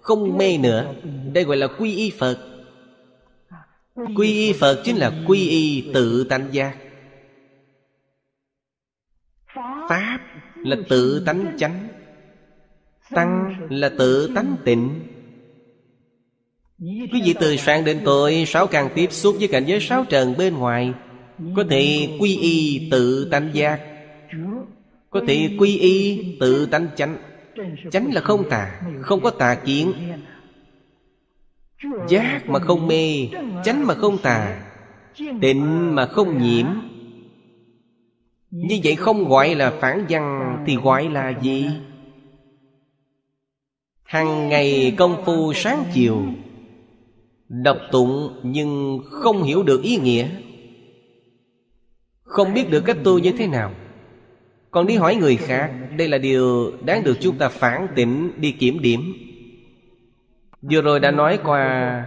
[0.00, 0.94] Không mê nữa.
[1.32, 2.38] Đây gọi là quy y Phật.
[4.16, 6.76] Quy y Phật chính là quy y tự tánh giác.
[9.88, 10.18] Pháp
[10.56, 11.88] là tự tánh chánh.
[13.10, 15.00] Tăng là tự tánh tịnh.
[17.12, 20.34] Quý vị từ sáng đến tối, Sáu càng tiếp xúc với cảnh giới sáu trần
[20.38, 20.92] bên ngoài
[21.56, 23.80] có thể quy y tự tánh giác.
[25.10, 27.16] Có thể quy y tự tánh chánh.
[27.90, 29.92] Chánh là không tà, Không có tà kiến.
[32.08, 33.28] Giác mà không mê,
[33.64, 34.70] Chánh mà không tà,
[35.40, 36.66] Tịnh mà không nhiễm.
[38.50, 41.66] Như vậy không gọi là phản văn Thì gọi là gì?
[44.02, 46.22] Hằng ngày công phu sáng chiều,
[47.48, 50.28] Đọc tụng nhưng không hiểu được ý nghĩa.
[52.28, 53.72] Không biết được cách tu như thế nào.
[54.70, 58.52] Còn đi hỏi người khác, Đây là điều đáng được chúng ta phản tỉnh đi
[58.52, 59.14] kiểm điểm.
[60.62, 62.06] Vừa rồi đã nói qua,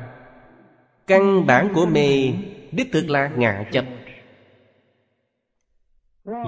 [1.08, 2.32] Căn bản của mê,
[2.72, 3.86] Đích thực là ngạ chấp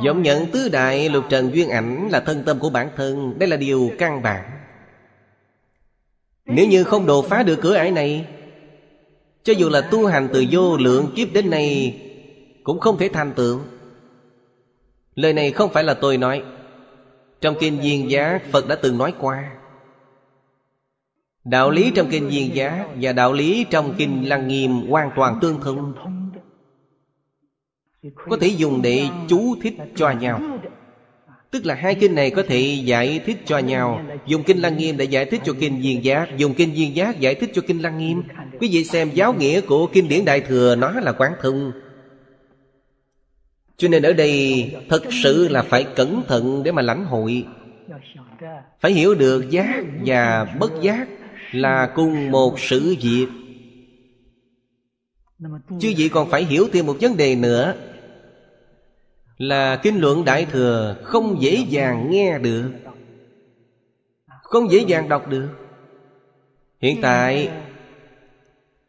[0.03, 3.49] Giọng nhận tứ đại lục trần duyên ảnh Là thân tâm của bản thân, Đây
[3.49, 4.43] là điều căn bản.
[6.45, 8.27] Nếu như không đột phá được cửa ải này,
[9.43, 11.99] cho dù là tu hành từ vô lượng kiếp đến nay
[12.63, 13.59] cũng không thể thành tựu
[15.15, 16.43] Lời này không phải là tôi nói.
[17.41, 19.51] Trong Kinh viên Giá, Phật đã từng nói qua.
[21.43, 25.39] Đạo lý trong Kinh viên Giá Và đạo lý trong Kinh Lăng Nghiêm Hoàn toàn
[25.41, 25.93] tương thông.
[28.29, 30.41] Có thể dùng để chú thích cho nhau.
[31.51, 34.01] Tức là hai kinh này có thể giải thích cho nhau.
[34.25, 37.19] Dùng kinh Lăng Nghiêm để giải thích cho kinh Duyên Giác Dùng kinh Duyên Giác
[37.19, 38.23] giải thích cho kinh Lăng Nghiêm.
[38.59, 41.71] Quý vị xem giáo nghĩa của kinh điển Đại Thừa, Nó là quán thông.
[43.83, 47.45] Cho nên ở đây Thật sự là phải cẩn thận để mà lãnh hội.
[48.79, 51.07] Phải hiểu được giác và bất giác
[51.51, 53.27] Là cùng một sự việc.
[55.79, 57.73] Chứ vị còn phải hiểu thêm một vấn đề nữa,
[59.37, 62.71] là kinh luận đại thừa không dễ dàng nghe được,
[64.41, 65.49] không dễ dàng đọc được.
[66.81, 67.49] Hiện tại,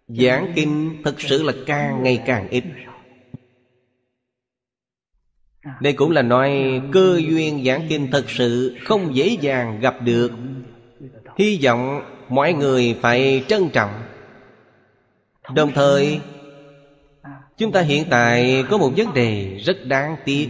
[0.09, 2.65] giảng kinh thực sự là càng ngày càng ít
[5.81, 10.33] đây cũng là nói cơ duyên giảng kinh thật sự không dễ dàng gặp được.
[11.39, 13.91] Hy vọng mọi người phải trân trọng.
[15.55, 16.21] Đồng thời,
[17.57, 20.49] Chúng ta hiện tại có một vấn đề rất đáng tiếc.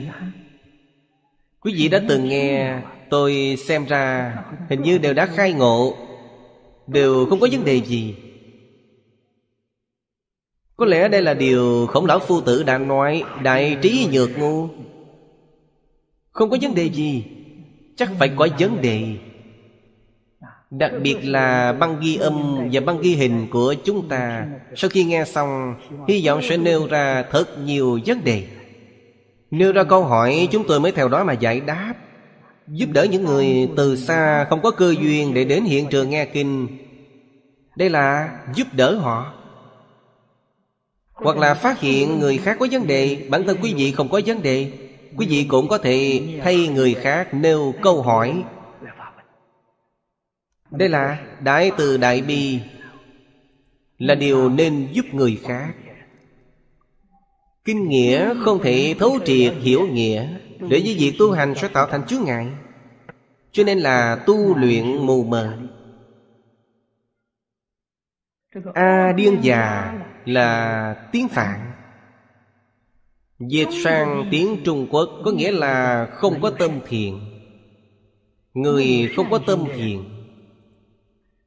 [1.61, 2.79] Quý vị đã từng nghe
[3.11, 4.35] Tôi xem ra
[4.69, 5.97] Hình như đều đã khai ngộ,
[6.87, 8.15] Đều không có vấn đề gì.
[10.77, 14.69] Có lẽ đây là điều khổng lão phu tử đã nói, Đại trí nhược ngu.
[16.35, 17.25] Không có vấn đề gì.
[17.97, 19.17] Chắc phải có vấn đề.
[20.71, 24.47] Đặc biệt là băng ghi âm và băng ghi hình của chúng ta.
[24.77, 25.75] Sau khi nghe xong,
[26.09, 28.47] Hy vọng sẽ nêu ra thật nhiều vấn đề.
[29.51, 31.95] Nêu ra câu hỏi, chúng tôi mới theo đó mà giải đáp.
[32.69, 36.25] Giúp đỡ những người từ xa không có cơ duyên để đến hiện trường nghe
[36.25, 36.69] kinh.
[37.77, 39.33] Đây là giúp đỡ họ.
[41.13, 44.21] Hoặc là phát hiện người khác có vấn đề, Bản thân quý vị không có
[44.27, 44.71] vấn đề.
[45.17, 48.45] Quý vị cũng có thể thay người khác nêu câu hỏi.
[50.71, 52.61] Đây là Đại từ Đại Bi,
[53.99, 55.75] Là điều nên giúp người khác.
[57.65, 60.29] Kinh nghĩa không thể thấu triệt hiểu nghĩa,
[60.61, 62.47] Để với việc tu hành sẽ tạo thành chướng ngại.
[63.53, 65.59] Cho nên là tu luyện mù mờ.
[68.75, 71.74] A điên già là tiếng Phạn.
[73.49, 77.21] Dịch sang tiếng Trung Quốc có nghĩa là không có tâm thiện
[78.55, 80.05] Người không có tâm thiện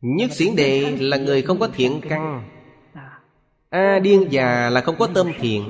[0.01, 2.49] Nhất xiển đệ là người không có thiện căn.
[3.69, 5.63] A điên già là không có tâm thiện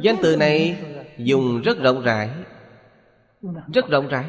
[0.00, 0.76] Danh từ này
[1.18, 2.30] dùng rất rộng rãi.
[3.74, 4.24] Rất rộng rãi.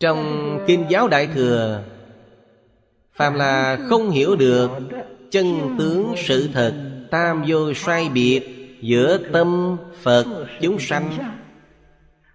[0.00, 1.84] Trong Kinh giáo Đại Thừa
[3.12, 4.70] Phàm là không hiểu được
[5.30, 6.87] Chân tướng sự thật.
[7.10, 11.18] Tam vô sai biệt, Giữa tâm Phật chúng sanh.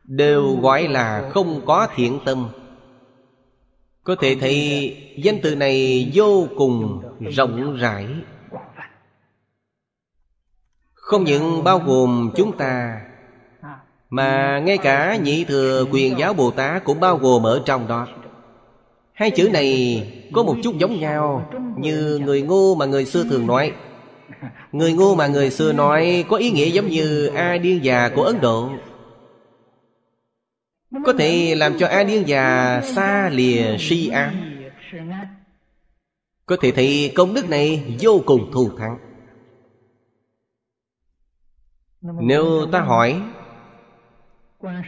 [0.04, 2.50] Đều gọi là không có thiện tâm.
[4.04, 7.02] Có thể thấy danh từ này vô cùng
[7.36, 8.08] rộng rãi.
[10.94, 13.02] Không những bao gồm chúng ta,
[14.10, 18.08] Mà ngay cả nhị thừa quyền giáo Bồ Tát cũng bao gồm ở trong đó.
[19.14, 20.02] Hai chữ này
[20.34, 23.72] có một chút giống nhau Như người ngu mà người xưa thường nói.
[24.72, 28.24] Người ngu mà người xưa nói Có ý nghĩa giống như A Điên già của
[28.24, 28.70] Ấn Độ.
[31.06, 34.34] Có thể làm cho A Điên già xa lìa si ám
[36.46, 38.98] Có thể thấy công đức này vô cùng thù thắng.
[42.02, 43.22] Nếu ta hỏi,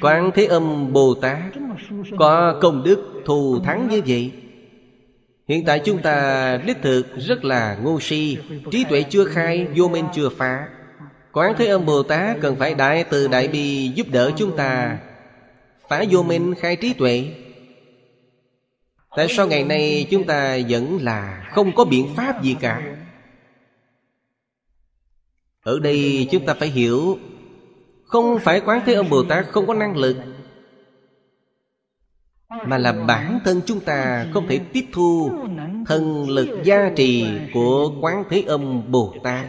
[0.01, 1.39] Quán Thế Âm Bồ Tát
[2.17, 4.31] Có công đức thù thắng như vậy?
[5.47, 8.37] Hiện tại chúng ta đích thực rất là ngu si
[8.71, 10.67] Trí tuệ chưa khai, vô minh chưa phá.
[11.31, 14.97] Quán Thế Âm Bồ Tát cần phải đại từ đại bi giúp đỡ chúng ta
[15.89, 17.25] Phá vô minh khai trí tuệ.
[19.15, 22.97] Tại sao ngày nay chúng ta vẫn là không có biện pháp gì cả?
[25.63, 27.19] Ở đây chúng ta phải hiểu
[28.03, 30.17] Không phải Quán Thế Âm Bồ Tát không có năng lực
[32.65, 35.31] mà là bản thân chúng ta không thể tiếp thu
[35.85, 39.45] thần lực gia trì của quán thế âm bồ tát.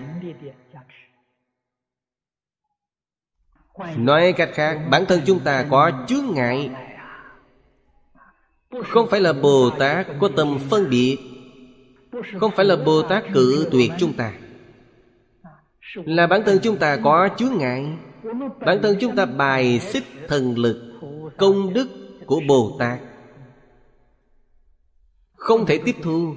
[3.96, 6.70] Nói cách khác, bản thân chúng ta có chướng ngại.
[8.88, 11.18] Không phải là bồ tát có tâm phân biệt.
[12.40, 14.32] Không phải là bồ tát cự tuyệt chúng ta.
[15.94, 17.86] Là bản thân chúng ta có chướng ngại.
[18.60, 21.00] Bản thân chúng ta bài xích thần lực,
[21.36, 21.88] công đức
[22.26, 23.00] của Bồ Tát.
[25.34, 26.34] Không thể tiếp thu.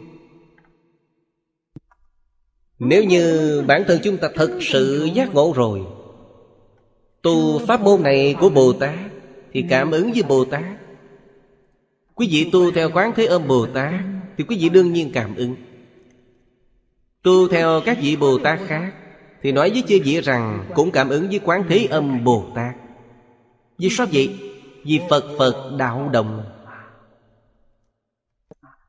[2.80, 5.82] Nếu như bản thân chúng ta thật sự giác ngộ rồi,
[7.22, 8.96] Tu pháp môn này của Bồ Tát
[9.54, 10.64] Thì cảm ứng với Bồ Tát.
[12.16, 13.94] Quý vị tu theo quán thế âm Bồ Tát
[14.38, 15.56] Thì quý vị đương nhiên cảm ứng.
[17.24, 18.94] Tu theo các vị Bồ Tát khác
[19.44, 22.76] Thì nói với chư vị rằng Cũng cảm ứng với quán thế âm Bồ Tát.
[23.78, 24.49] Vì sao vậy?
[24.84, 26.44] Vì Phật Phật đạo đồng.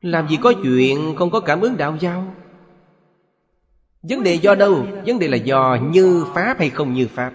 [0.00, 2.34] Làm gì có chuyện không có cảm ứng đạo giao?
[4.02, 4.86] Vấn đề do đâu?
[5.06, 7.32] Vấn đề là do như Pháp hay không như Pháp?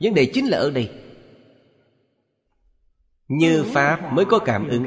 [0.00, 0.90] Vấn đề chính là ở đây.
[3.28, 4.86] Như Pháp mới có cảm ứng.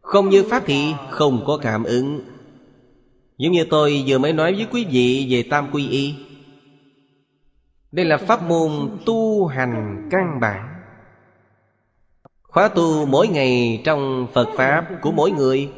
[0.00, 2.20] Không như Pháp thì không có cảm ứng.
[3.38, 6.14] Giống như tôi vừa mới nói với quý vị về Tam Quy Y.
[7.92, 10.77] Đây là pháp môn tu hành căn bản.
[12.58, 15.70] Khóa tu mỗi ngày trong Phật Pháp của mỗi người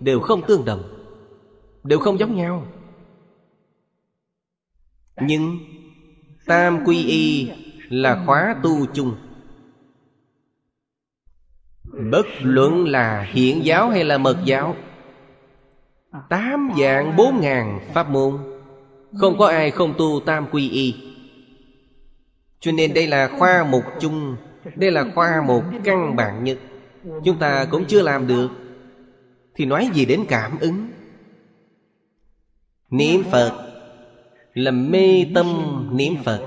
[0.00, 0.82] Đều không tương đồng,
[1.84, 2.66] Đều không giống nhau.
[5.20, 5.58] Nhưng
[6.46, 7.50] Tam Quy Y
[7.88, 9.14] là khóa tu chung.
[12.10, 14.76] Bất luận là hiện giáo hay là mật giáo,
[16.28, 18.38] Tám dạng bốn ngàn pháp môn,
[19.18, 20.94] Không có ai không tu tam quy y.
[22.60, 24.36] Cho nên đây là khoa mục chung
[24.76, 26.58] đây là khoa một căn bản nhất.
[27.24, 28.48] Chúng ta cũng chưa làm được.
[29.54, 30.88] Thì nói gì đến cảm ứng?
[32.90, 33.68] Niệm Phật
[34.58, 35.46] Là mê tâm
[35.92, 36.46] niệm Phật.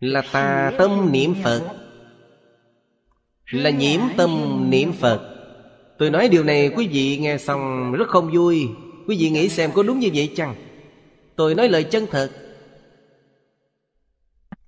[0.00, 1.62] Là tà tâm niệm Phật.
[3.50, 4.30] Là nhiễm tâm
[4.70, 5.20] niệm Phật.
[5.98, 8.68] Tôi nói điều này, quý vị nghe xong rất không vui.
[9.08, 10.54] Quý vị nghĩ xem có đúng như vậy chăng?
[11.36, 12.30] Tôi nói lời chân thật.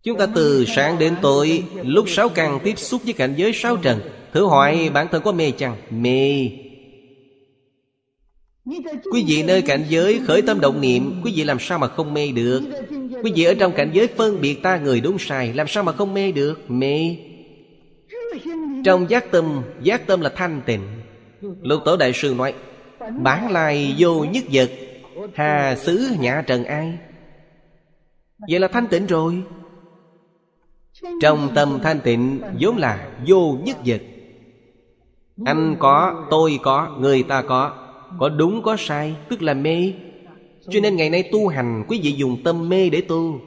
[0.03, 3.77] Chúng ta từ sáng đến tối, Lúc sáu càng tiếp xúc với cảnh giới sáu
[3.77, 4.01] trần,
[4.33, 5.77] Thử hỏi bản thân có mê chăng?
[5.91, 6.51] Mê.
[9.13, 12.15] Quý vị nơi cảnh giới khởi tâm động niệm, Quý vị làm sao mà không
[12.15, 12.63] mê được?
[13.23, 15.93] Quý vị ở trong cảnh giới phân biệt ta người đúng sai, Làm sao mà
[15.93, 16.71] không mê được?
[16.71, 17.17] Mê.
[18.85, 20.83] Trong giác tâm Giác tâm là thanh tịnh.
[21.63, 22.55] Lục tổ đại sư nói,
[23.23, 24.71] Bản lai vô nhất vật,
[25.35, 26.99] Hà xứ nhã trần ai?
[28.51, 29.43] Vậy là thanh tịnh rồi
[31.21, 34.01] trong tâm thanh tịnh vốn là vô nhất vật.
[35.45, 37.77] Anh có, tôi có, người ta có.
[38.19, 39.93] Có đúng có sai, tức là mê.
[40.69, 43.41] Cho nên ngày nay tu hành Quý vị dùng tâm mê để tu.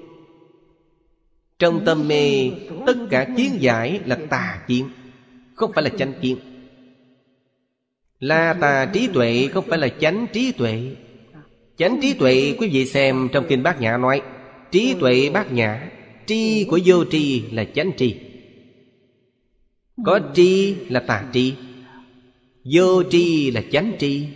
[1.59, 2.51] Trong tâm mê
[2.85, 4.89] Tất cả kiến giải là tà kiến
[5.55, 6.37] Không phải là chánh kiến.
[8.19, 10.95] La tà trí tuệ không phải là chánh trí tuệ.
[11.77, 14.21] Chánh trí tuệ quý vị xem trong kinh bát nhã nói
[14.71, 15.89] Trí tuệ bát nhã.
[16.25, 18.19] Tri của vô tri là chánh tri.
[20.05, 21.53] Có tri là tà tri,
[22.63, 24.27] Vô tri là chánh tri.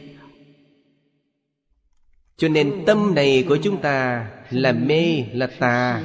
[2.38, 6.02] Cho nên tâm này của chúng ta là mê, là tà.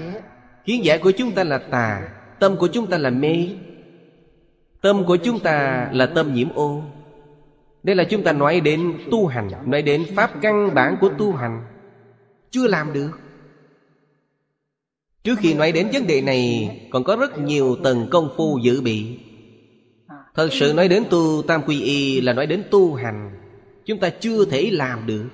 [0.65, 2.09] Kiến giải của chúng ta là tà,
[2.41, 3.49] Tâm của chúng ta là mê.
[4.81, 6.83] Tâm của chúng ta là tâm nhiễm ô.
[7.83, 11.33] Đây là chúng ta nói đến tu hành, Nói đến pháp căn bản của tu
[11.33, 11.65] hành.
[12.51, 13.11] Chưa làm được.
[15.25, 18.81] Trước khi nói đến vấn đề này, Còn có rất nhiều tầng công phu dự
[18.81, 19.19] bị.
[20.35, 23.39] Thật sự nói đến tu tam quy y Là nói đến tu hành,
[23.85, 25.25] Chúng ta chưa thể làm được.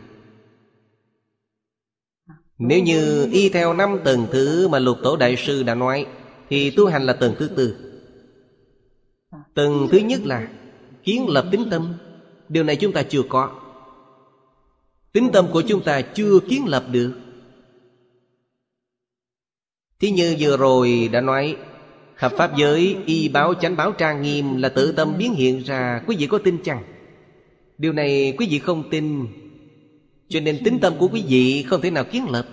[2.59, 6.07] Nếu như y theo năm tầng thứ Mà lục tổ đại sư đã nói,
[6.51, 7.77] Thì tu hành là tầng thứ tư.
[9.55, 10.49] Tầng thứ nhất là
[11.05, 11.95] Kiến lập tính tâm.
[12.49, 13.51] Điều này chúng ta chưa có.
[15.13, 17.13] Tính tâm của chúng ta chưa kiến lập được.
[20.01, 21.57] Thí như vừa rồi đã nói
[22.17, 26.03] Hợp pháp giới y báo chánh báo trang nghiêm Là tự tâm biến hiện ra,
[26.07, 26.83] Quý vị có tin chăng?
[27.79, 29.27] Điều này quý vị không tin,
[30.29, 32.47] Cho nên tính tâm của quý vị không thể nào kiến lập.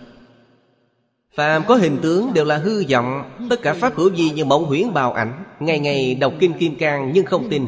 [1.35, 4.65] Phàm có hình tướng đều là hư vọng, Tất cả pháp hữu gì như mộng
[4.65, 7.67] huyễn bào ảnh, Ngày ngày đọc kinh kim cang nhưng không tin.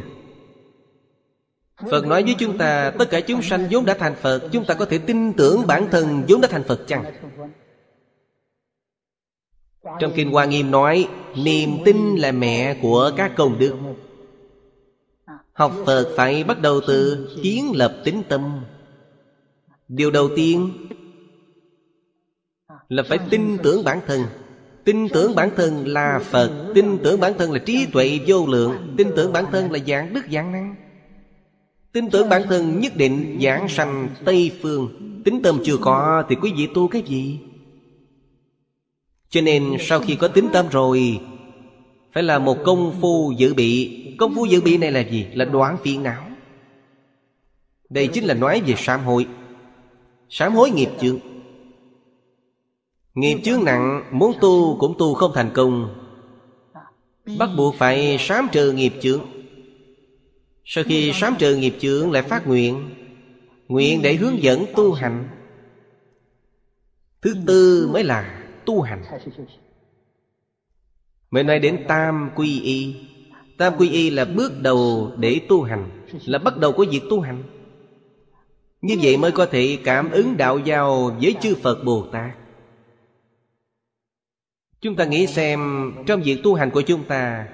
[1.91, 4.73] Phật nói với chúng ta, Tất cả chúng sanh vốn đã thành Phật, Chúng ta
[4.73, 7.03] có thể tin tưởng bản thân vốn đã thành Phật chăng?
[9.99, 13.73] Trong Kinh Hoa Nghiêm nói, Niềm tin là mẹ của các công đức.
[15.53, 18.61] Học Phật phải bắt đầu từ kiến lập tính tâm.
[19.87, 20.71] Điều đầu tiên
[22.89, 24.21] Là phải tin tưởng bản thân.
[24.83, 28.93] Tin tưởng bản thân là Phật, Tin tưởng bản thân là trí tuệ vô lượng,
[28.97, 30.75] Tin tưởng bản thân là dạng đức dạng năng.
[31.91, 34.89] Tin tưởng bản thân nhất định giảng sanh Tây Phương.
[35.25, 37.39] Tính tâm chưa có thì quý vị tu cái gì?
[39.29, 41.19] Cho nên sau khi có tính tâm rồi,
[42.17, 44.03] Phải là một công phu dự bị.
[44.17, 45.25] Công phu dự bị này là gì?
[45.33, 46.27] Là đoán phiền não.
[47.89, 49.27] Đây chính là nói về sám hối.
[50.29, 51.19] Sám hối nghiệp chướng.
[53.13, 55.95] Nghiệp chướng nặng, Muốn tu cũng tu không thành công.
[57.39, 59.21] Bắt buộc phải sám trừ nghiệp chướng.
[60.65, 62.89] Sau khi sám trừ nghiệp chướng lại phát nguyện.
[63.67, 65.29] Nguyện để hướng dẫn tu hành.
[67.21, 68.36] Thứ tư mới là
[68.67, 69.03] tu hành.
[71.31, 72.95] Mới nói đến tam quy y.
[73.57, 77.21] Tam quy y là bước đầu để tu hành là bắt đầu của việc tu
[77.21, 77.43] hành.
[78.81, 82.31] Như vậy mới có thể cảm ứng đạo giao với chư phật bồ tát.
[84.81, 87.47] Chúng ta nghĩ xem trong việc tu hành của chúng ta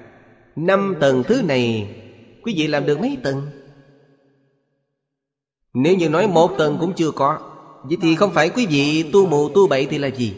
[0.56, 1.96] năm tầng thứ này
[2.44, 3.48] quý vị làm được mấy tầng?
[5.74, 7.40] Nếu như nói một tầng cũng chưa có
[7.84, 10.34] Vậy thì không phải quý vị tu mù tu bậy thì là gì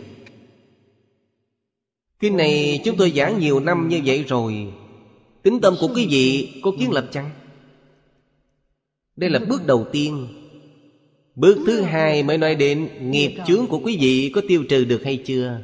[2.26, 4.74] Kinh này chúng tôi giảng nhiều năm như vậy rồi.
[5.44, 7.30] Tính tâm của quý vị có kiến lập chăng?
[9.16, 10.28] Đây là bước đầu tiên.
[11.36, 15.04] Bước thứ hai mới nói đến Nghiệp chướng của quý vị có tiêu trừ được
[15.04, 15.60] hay chưa?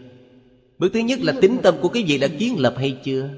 [0.78, 3.30] Bước thứ nhất là tính tâm của quý vị đã kiến lập hay chưa?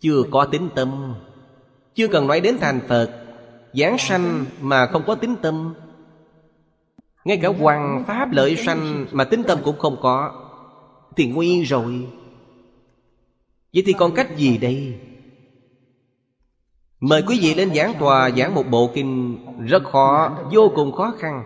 [0.00, 1.14] Chưa có tính tâm.
[1.94, 3.24] Chưa cần nói đến thành Phật.
[3.72, 5.74] Giảng sanh mà không có tính tâm.
[7.24, 10.41] Ngay cả hoàng pháp lợi sanh Mà tính tâm cũng không có
[11.16, 12.06] thì nguy rồi.
[13.74, 14.94] Vậy thì còn cách gì đây?
[17.00, 21.14] Mời quý vị lên giảng tòa giảng một bộ kinh Rất khó, vô cùng khó
[21.18, 21.44] khăn.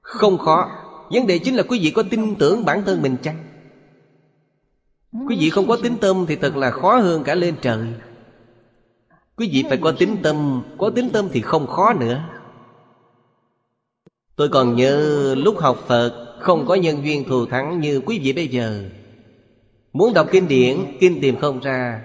[0.00, 0.70] Không khó.
[1.10, 3.44] Vấn đề chính là quý vị có tin tưởng bản thân mình chăng?
[5.28, 7.86] Quý vị không có tính tâm thì thật là khó hơn cả lên trời.
[9.36, 12.22] Quý vị phải có tính tâm Có tính tâm thì không khó nữa.
[14.36, 18.32] Tôi còn nhớ lúc học Phật không có nhân duyên thù thắng như quý vị
[18.32, 18.84] bây giờ.
[19.92, 22.04] Muốn đọc kinh điển, Kinh tìm không ra,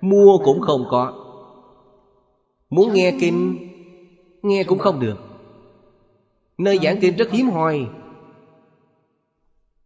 [0.00, 1.12] Mua cũng không có.
[2.70, 3.68] Muốn nghe kinh,
[4.42, 5.18] Nghe cũng không được.
[6.58, 7.86] Nơi giảng kinh rất hiếm hoi.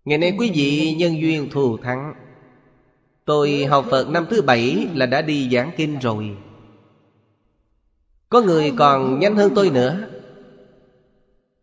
[0.05, 2.15] Ngày nay quý vị nhân duyên thù thắng.
[3.25, 6.37] Tôi học Phật năm thứ bảy là đã đi giảng kinh rồi.
[8.29, 10.18] Có người còn nhanh hơn tôi nữa.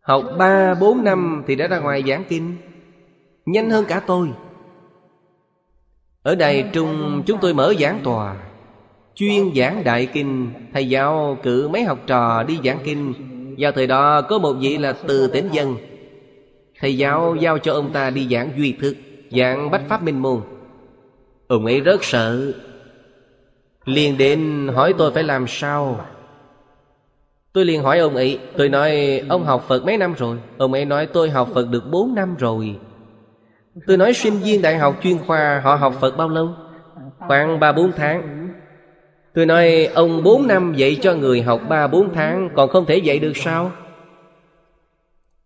[0.06, 2.56] Học ba, bốn năm thì đã ra ngoài giảng kinh.
[3.46, 4.28] Nhanh hơn cả tôi.
[6.22, 8.36] Ở Đài Trung, chúng tôi mở giảng tòa.
[9.14, 13.14] Chuyên giảng đại kinh, Thầy giáo cử mấy học trò đi giảng kinh.
[13.58, 15.76] Vào thời đó, có một vị là từ tỉnh dân.
[16.80, 18.96] Thầy giáo giao cho ông ta đi giảng duy thức
[19.30, 20.40] Giảng bách pháp minh môn.
[21.46, 22.52] Ông ấy rất sợ.
[23.84, 26.06] Liền đến hỏi tôi phải làm sao?
[27.56, 30.36] Tôi liền hỏi ông ấy, Tôi nói, ông học Phật mấy năm rồi?
[30.58, 32.76] Ông ấy nói, tôi học Phật được 4 năm rồi.
[33.86, 36.48] Tôi nói, sinh viên đại học chuyên khoa, Họ học Phật bao lâu?
[37.18, 38.48] Khoảng 3-4 tháng.
[39.34, 43.18] Tôi nói, ông 4 năm dạy cho người học 3-4 tháng, Còn không thể dạy
[43.18, 43.70] được sao?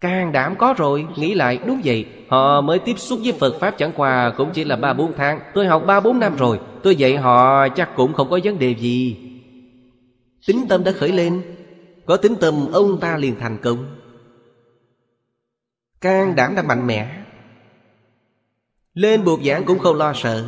[0.00, 2.06] Can đảm có rồi, Nghĩ lại, đúng vậy.
[2.28, 5.40] Họ mới tiếp xúc với Phật Pháp chẳng qua Cũng chỉ là 3-4 tháng.
[5.54, 9.16] Tôi học 3-4 năm rồi, Tôi dạy họ chắc cũng không có vấn đề gì.
[10.46, 11.42] Tính tâm đã khởi lên
[12.10, 13.96] có tính tâm, ông ta liền thành công.
[16.00, 17.24] Can đảm đã mạnh mẽ.
[18.94, 20.44] Lên buộc giảng cũng không lo sợ.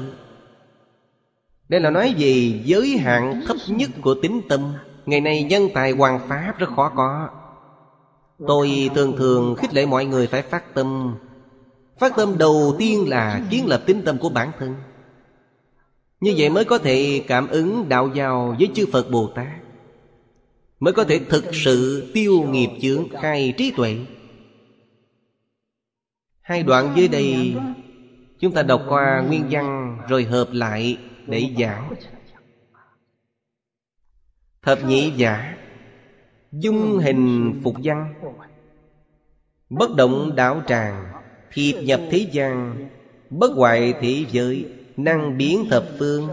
[1.69, 4.73] Đây là nói về giới hạn thấp nhất của tính tâm.
[5.07, 7.29] Ngày nay nhân tài hoàng pháp rất khó có.
[8.47, 11.17] Tôi thường thường khích lệ mọi người phải phát tâm.
[11.99, 14.75] Phát tâm đầu tiên là kiến lập tính tâm của bản thân.
[16.21, 19.63] Như vậy mới có thể cảm ứng đạo giàu với chư Phật Bồ Tát.
[20.83, 23.97] Mới có thể thực sự tiêu nghiệp chướng khai trí tuệ.
[26.41, 27.55] Hai đoạn dưới đây,
[28.39, 31.95] Chúng ta đọc qua nguyên văn Rồi hợp lại để giảng.
[34.63, 35.57] Thập nhị giả,
[36.53, 38.15] Dung hình phục văn.
[39.71, 41.13] Bất động đảo tràng,
[41.53, 42.89] Thiệp nhập thế gian.
[43.31, 44.67] Bất hoại thế giới,
[44.97, 46.29] Năng biến thập phương.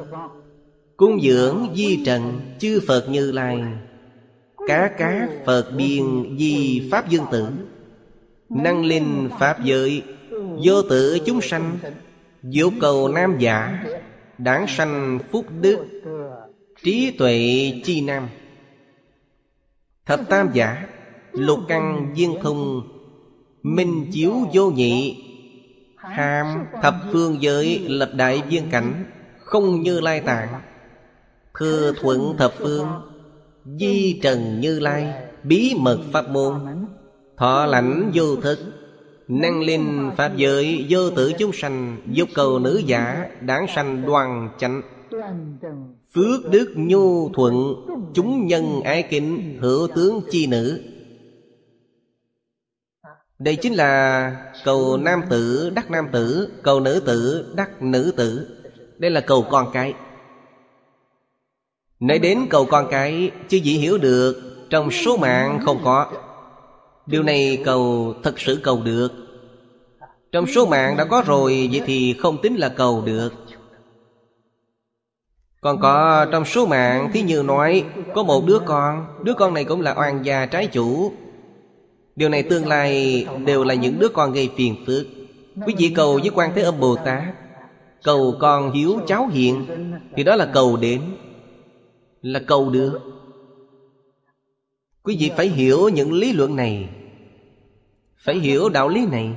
[0.98, 3.64] Cung dưỡng di trần, Chư Phật như lai.
[4.70, 7.48] Cá cá Phật biên di Pháp dương tử.
[8.50, 10.04] Năng linh Pháp giới,
[10.64, 11.78] Vô tử chúng sanh,
[12.44, 13.86] Vô cầu nam giả,
[14.38, 15.86] Đáng sanh phúc đức,
[16.84, 18.28] Trí tuệ chi nam.
[20.06, 20.88] Thập tam giả,
[21.32, 22.82] Lục căn viên thông,
[23.64, 25.24] Minh chiếu vô nhị,
[25.98, 29.06] Hàm thập phương giới Lập đại viên cảnh,
[29.40, 30.62] Không như lai tạng,
[31.60, 33.09] Thừa thuận thập phương
[33.66, 36.54] Di trần như lai, Bí mật pháp môn.
[37.38, 38.60] Thọ lãnh vô thức
[39.28, 44.50] Năng linh pháp giới, Vô tử chúng sanh, Dục cầu nữ giả, Đáng sanh đoàn
[44.60, 44.82] chánh.
[46.16, 47.76] Phước đức nhu thuận,
[48.14, 50.82] Chúng nhân ái kính, Hữu tướng chi nữ.
[53.40, 58.48] Đây chính là cầu nam tử đắc nam tử, Cầu nữ tử đắc nữ tử.
[58.98, 59.94] Đây là cầu con cái.
[62.00, 66.08] Nói đến cầu con cái Chứ gì hiểu được, Trong số mạng không có.
[67.06, 69.10] Điều này cầu thật sự cầu được.
[70.32, 73.34] Trong số mạng đã có rồi, Vậy thì không tính là cầu được.
[75.62, 77.84] Còn có, trong số mạng, Thí như nói,
[78.14, 81.12] Có một đứa con Đứa con này cũng là oan gia trái chủ.
[82.16, 85.08] Điều này tương lai Đều là những đứa con gây phiền phức.
[85.66, 87.24] Quý vị cầu với quan Thế Âm Bồ Tát,
[88.04, 89.66] Cầu con hiếu cháu hiện,
[90.16, 91.02] Thì đó là cầu đến.
[92.22, 93.00] Là cầu được.
[95.04, 96.90] Quý vị phải hiểu những lý luận này.
[98.18, 99.36] Phải hiểu đạo lý này.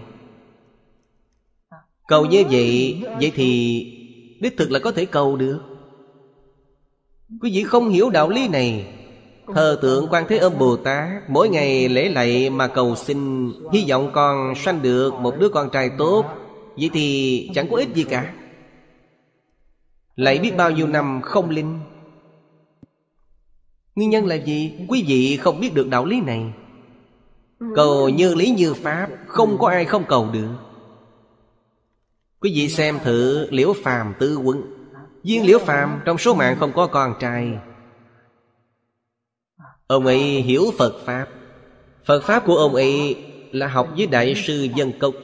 [2.08, 3.84] Cầu như vậy Vậy thì
[4.40, 5.60] Đích thực là có thể cầu được.
[7.40, 8.94] Quý vị không hiểu đạo lý này,
[9.54, 13.84] Thờ tượng quan Thế Âm Bồ Tát Mỗi ngày lễ lạy mà cầu xin, Hy
[13.88, 16.24] vọng con sanh được một đứa con trai tốt,
[16.76, 18.34] Vậy thì chẳng có ích gì cả.
[20.16, 21.78] Lạy biết bao nhiêu năm không linh
[23.94, 24.86] Nguyên nhân là gì?
[24.88, 26.52] Quý vị không biết được đạo lý này.
[27.74, 30.54] Cầu như lý như pháp, Không có ai không cầu được.
[32.40, 34.62] Quý vị xem thử liễu phàm tư quân
[35.24, 37.58] Viên liễu phàm trong số mạng không có con trai.
[39.86, 41.26] Ông ấy hiểu Phật Pháp.
[42.04, 43.16] Phật Pháp của ông ấy
[43.52, 45.14] là học với Đại sư Dân Cốc.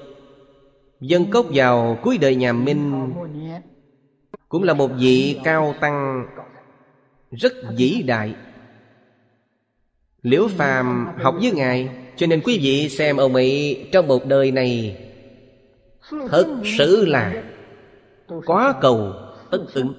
[1.01, 3.13] Dân Cốc vào cuối đời nhà Minh
[4.49, 6.27] Cũng là một vị cao tăng
[7.31, 8.35] Rất vĩ đại.
[10.23, 14.51] Liễu Phàm học với Ngài, Cho nên quý vị xem ông ấy trong một đời
[14.51, 14.97] này.
[16.29, 16.47] Thật
[16.79, 17.43] sự là
[18.47, 19.13] Quá cầu
[19.51, 19.95] tất ứng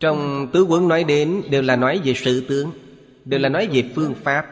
[0.00, 2.70] Trong tứ quấn nói đến Đều là nói về sự tướng,
[3.24, 4.46] Đều là nói về phương pháp.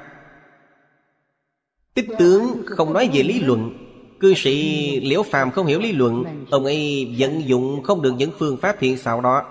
[1.95, 3.73] Tích tướng không nói về lý luận.
[4.21, 8.31] Cư sĩ Liễu Phàm không hiểu lý luận, Ông ấy vận dụng không được những
[8.39, 9.43] phương pháp thiện xạo đó.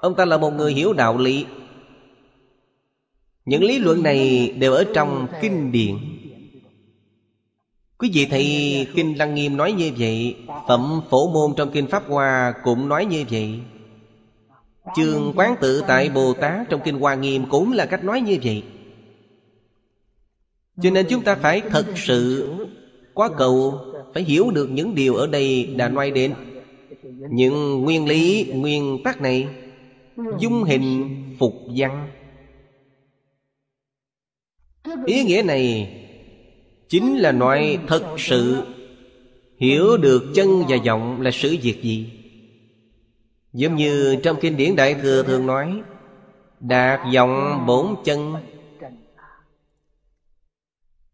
[0.00, 1.46] Ông ta là một người hiểu đạo lý.
[3.44, 5.96] Những lý luận này đều ở trong kinh điển.
[7.98, 10.36] Quý vị thấy Kinh Lăng Nghiêm nói như vậy
[10.68, 13.60] Phẩm Phổ Môn trong Kinh Pháp Hoa cũng nói như vậy.
[14.96, 18.38] Chương Quán Tự Tại Bồ Tát trong Kinh Hoa Nghiêm cũng là cách nói như
[18.42, 18.62] vậy.
[20.82, 22.52] Cho nên chúng ta phải thật sự
[23.14, 23.80] quá cầu
[24.14, 26.34] Phải hiểu được những điều ở đây đã nói đến.
[27.30, 29.48] Những nguyên lý, nguyên tắc này
[30.38, 32.08] Dung hình phục văn.
[35.06, 35.96] Ý nghĩa này
[36.88, 38.62] Chính là nói thật sự.
[39.58, 42.12] Hiểu được chân và vọng là sự việc gì?
[43.52, 45.82] Giống như trong kinh điển Đại Thừa thường nói,
[46.60, 48.34] Đạt vọng bổn chân.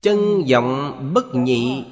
[0.01, 1.85] Chân vọng bất nhị.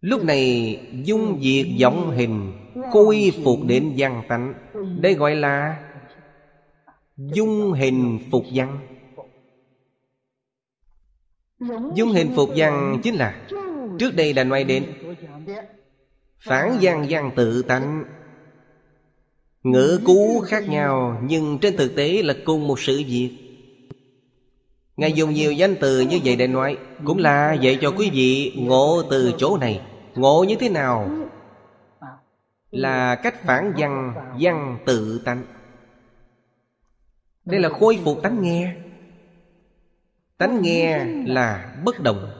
[0.00, 2.52] Lúc này dung diệt vọng hình
[2.92, 4.54] Khôi phục đến văn tánh.
[5.00, 5.84] Đây gọi là
[7.16, 8.97] Dung hình phục văn.
[11.94, 13.34] Dung hình phục văn chính là
[13.98, 14.84] Trước đây đã nói đến
[16.40, 18.04] Phản văn văn tự tánh.
[19.62, 23.30] Ngữ cú khác nhau Nhưng trên thực tế là cùng một sự việc.
[24.96, 28.52] Ngài dùng nhiều danh từ như vậy để nói Cũng là dạy cho quý vị
[28.56, 29.80] ngộ từ chỗ này.
[30.14, 31.10] Ngộ như thế nào?
[32.70, 35.42] Là cách phản văn văn tự tánh.
[37.44, 38.74] Đây là khôi phục tánh nghe
[40.38, 42.30] Tánh nghe là bất động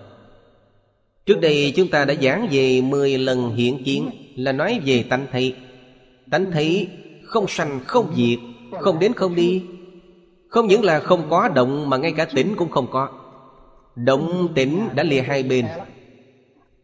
[1.26, 5.26] Trước đây chúng ta đã giảng về 10 lần hiện kiến Là nói về tánh
[5.32, 5.56] thấy.
[6.30, 6.88] Tánh thấy
[7.24, 8.38] không sanh không diệt
[8.80, 9.62] Không đến không đi.
[10.48, 13.08] Không những là không có động Mà ngay cả tỉnh cũng không có.
[13.96, 15.66] Động tỉnh đã lìa hai bên.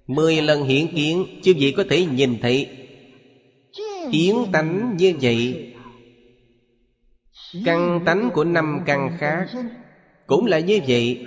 [0.06, 2.68] Mười lần hiện kiến Chư vị có thể nhìn thấy.
[4.12, 5.72] Kiến tánh như vậy
[7.64, 9.46] Căn tánh của năm căn khác
[10.26, 11.26] cũng là như vậy.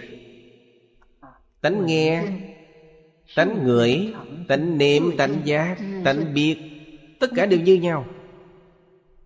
[1.62, 2.24] Tánh nghe,
[3.36, 4.14] Tánh ngửi,
[4.48, 6.58] Tánh niệm Tánh giác, Tánh biết,
[7.20, 8.06] Tất cả đều như nhau.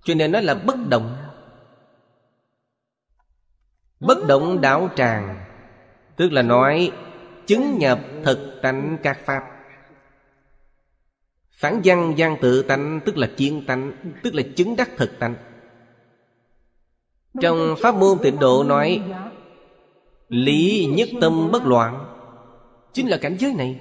[0.04, 1.16] Cho nên nó là bất động.
[4.00, 5.46] Bất động đảo tràng,
[6.16, 6.92] Tức là nói,
[7.48, 9.44] Chứng nhập thực tánh các pháp.
[11.52, 13.92] Phản văn văn tự tánh, Tức là chuyên tánh,
[14.24, 15.36] Tức là chứng đắc thực tánh.
[17.42, 19.02] Trong pháp môn tịnh độ nói
[20.32, 22.06] Lý nhất tâm bất loạn.
[22.94, 23.80] Chính là cảnh giới này.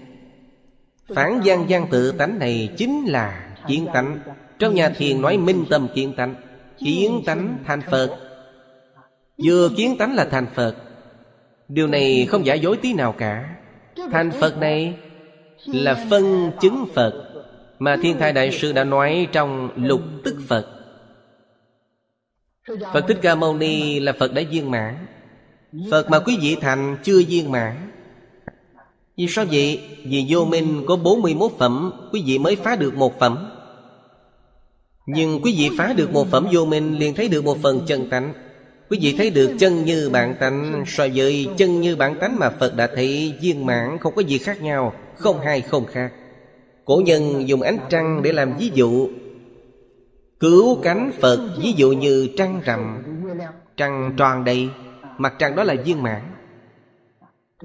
[1.14, 4.18] Phản văn văn tự tánh này Chính là kiến tánh.
[4.58, 6.34] Trong nhà thiền nói minh tâm kiến tánh.
[6.78, 8.16] Kiến tánh thành Phật.
[9.44, 10.74] Vừa kiến tánh là thành Phật.
[11.68, 13.56] Điều này không giả dối tí nào cả.
[14.12, 14.94] Thành Phật này
[15.66, 17.44] Là phân chứng Phật
[17.78, 20.66] Mà Thiên Thai Đại Sư đã nói trong lục tức Phật.
[22.92, 25.06] Phật Thích Ca Mâu Ni là Phật đã viên mãn
[25.90, 27.90] Phật mà quý vị thành chưa viên mãn.
[29.16, 29.80] Vì sao vậy?
[30.04, 33.50] Vì vô minh có 41 phẩm, Quý vị mới phá được một phẩm.
[35.06, 38.10] Nhưng quý vị phá được một phẩm vô minh liền thấy được một phần chân
[38.10, 38.32] tánh.
[38.90, 40.84] Quý vị thấy được chân như bản tánh.
[40.86, 44.38] So với chân như bản tánh mà Phật đã thấy, viên mãn không có gì
[44.38, 46.12] khác nhau, Không hai, không khác.
[46.84, 49.08] Cổ nhân dùng ánh trăng để làm ví dụ.
[50.40, 53.02] Cứu cánh Phật, ví dụ như trăng rằm.
[53.76, 54.68] Trăng tròn đầy
[55.20, 56.22] Mặt trăng đó là viên mãn.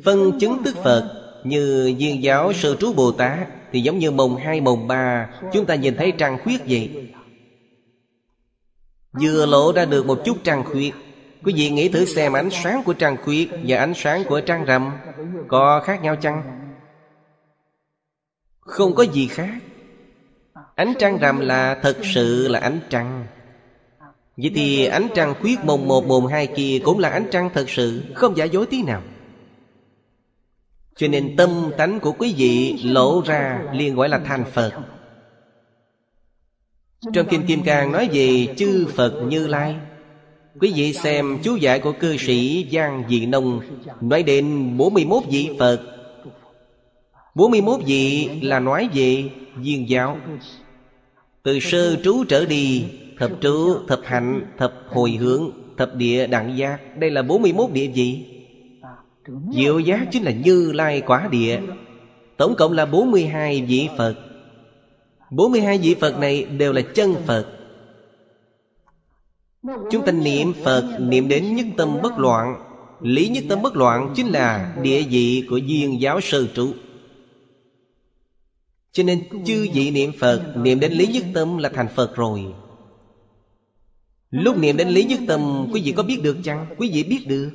[0.04, 4.36] Phân chứng tức Phật Như viên giáo sơ trú Bồ Tát Thì giống như mồng
[4.36, 5.30] hai, mồng ba.
[5.54, 7.14] Chúng ta nhìn thấy trăng khuyết vậy.
[9.22, 10.94] Vừa lộ ra được một chút trăng khuyết.
[11.44, 14.66] Quý vị nghĩ thử xem ánh sáng của trăng khuyết Và ánh sáng của trăng
[14.66, 14.92] rằm
[15.48, 16.44] Có khác nhau chăng?
[18.60, 19.60] Không có gì khác.
[20.76, 23.26] Ánh trăng rằm là thật sự là ánh trăng.
[24.38, 27.70] Vậy thì ánh trăng khuyết mùng một mùng hai kia Cũng là ánh trăng thật
[27.70, 29.02] sự, Không giả dối tí nào.
[30.96, 34.72] Cho nên tâm tánh của quý vị lộ ra liền gọi là thành Phật.
[37.14, 39.76] Trong Kinh Kim Cang nói về chư Phật Như Lai,
[40.60, 43.62] Quý vị xem chú giải của cư sĩ Giang Dị Nông
[44.02, 45.82] Nói đến 41 vị Phật.
[47.36, 49.24] 41 vị là nói về
[49.56, 50.18] viên giáo.
[51.44, 52.86] Từ sơ trú trở đi
[53.20, 56.98] Thập trú, thập hạnh, thập hồi hướng Thập địa đẳng giác.
[57.00, 58.26] Đây là 41 địa vị.
[59.56, 61.60] Diệu giác chính là như lai quả địa.
[62.38, 64.16] Tổng cộng là 42 vị Phật.
[65.32, 67.46] 42 vị Phật này đều là chân Phật.
[69.92, 72.56] Chúng ta niệm Phật Niệm đến nhất tâm bất loạn.
[73.02, 76.68] Lý nhất tâm bất loạn Chính là địa vị của duyên giáo sơ trụ.
[78.92, 82.46] Cho nên chư vị niệm Phật Niệm đến lý nhất tâm là thành Phật rồi.
[84.36, 86.66] Lúc niệm đến lý nhất tâm Quý vị có biết được chăng?
[86.78, 87.50] Quý vị biết được.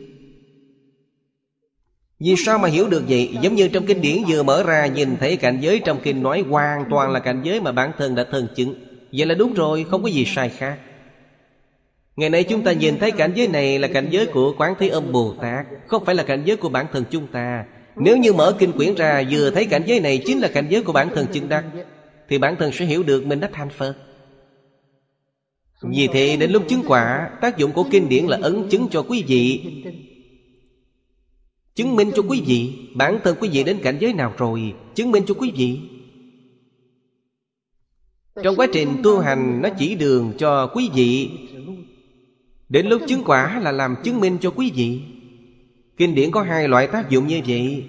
[2.21, 3.37] Vì sao mà hiểu được vậy?
[3.41, 6.45] Giống như trong kinh điển vừa mở ra Nhìn thấy cảnh giới trong kinh nói
[6.49, 8.75] Hoàn toàn là cảnh giới mà bản thân đã thân chứng.
[9.13, 10.79] Vậy là đúng rồi, không có gì sai khác.
[12.17, 14.89] Ngày nay chúng ta nhìn thấy cảnh giới này là cảnh giới của Quán Thế
[14.89, 17.65] Âm Bồ Tát Không phải là cảnh giới của bản thân chúng ta.
[17.97, 20.83] Nếu như mở kinh quyển ra Vừa thấy cảnh giới này chính là cảnh giới
[20.83, 21.65] của bản thân chứng đắc
[22.29, 23.95] Thì bản thân sẽ hiểu được mình đã thành Phật.
[25.83, 29.03] Vì thế đến lúc chứng quả, Tác dụng của kinh điển là ấn chứng cho
[29.03, 29.63] quý vị.
[31.75, 35.11] Chứng minh cho quý vị, Bản thân quý vị đến cảnh giới nào rồi, Chứng
[35.11, 35.79] minh cho quý vị.
[38.43, 41.31] Trong quá trình tu hành, Nó chỉ đường cho quý vị.
[42.69, 45.01] Đến lúc chứng quả là làm chứng minh cho quý vị.
[45.97, 47.85] Kinh điển có hai loại tác dụng như vậy.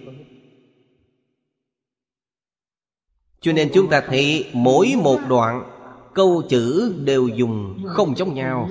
[3.42, 5.81] Cho nên chúng ta thấy mỗi một đoạn
[6.14, 8.70] Câu chữ đều dùng không giống nhau.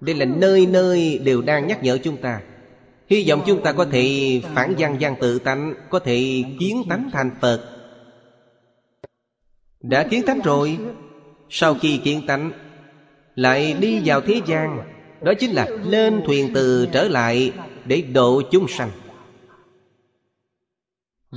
[0.00, 2.40] Đây là nơi nơi đều đang nhắc nhở chúng ta.
[3.10, 7.10] Hy vọng chúng ta có thể phản văn văn tự tánh, Có thể kiến tánh
[7.12, 7.60] thành Phật.
[9.80, 10.78] Đã kiến tánh rồi,
[11.50, 12.50] Sau khi kiến tánh,
[13.34, 14.78] Lại đi vào thế gian,
[15.22, 17.52] Đó chính là lên thuyền từ trở lại
[17.84, 18.90] Để độ chúng sanh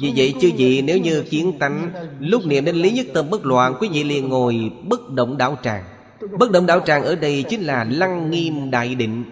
[0.02, 3.46] vì vậy chứ gì nếu như kiến tánh, Lúc niệm đến lý nhất tâm bất
[3.46, 5.84] loạn, Quý vị liền ngồi bất động đạo tràng.
[6.40, 9.24] Bất động đạo tràng ở đây chính là lăng nghiêm đại định.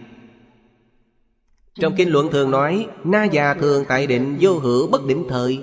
[1.80, 5.60] Trong kinh luận thường nói, Na già thường tại định, vô hữu bất định thời.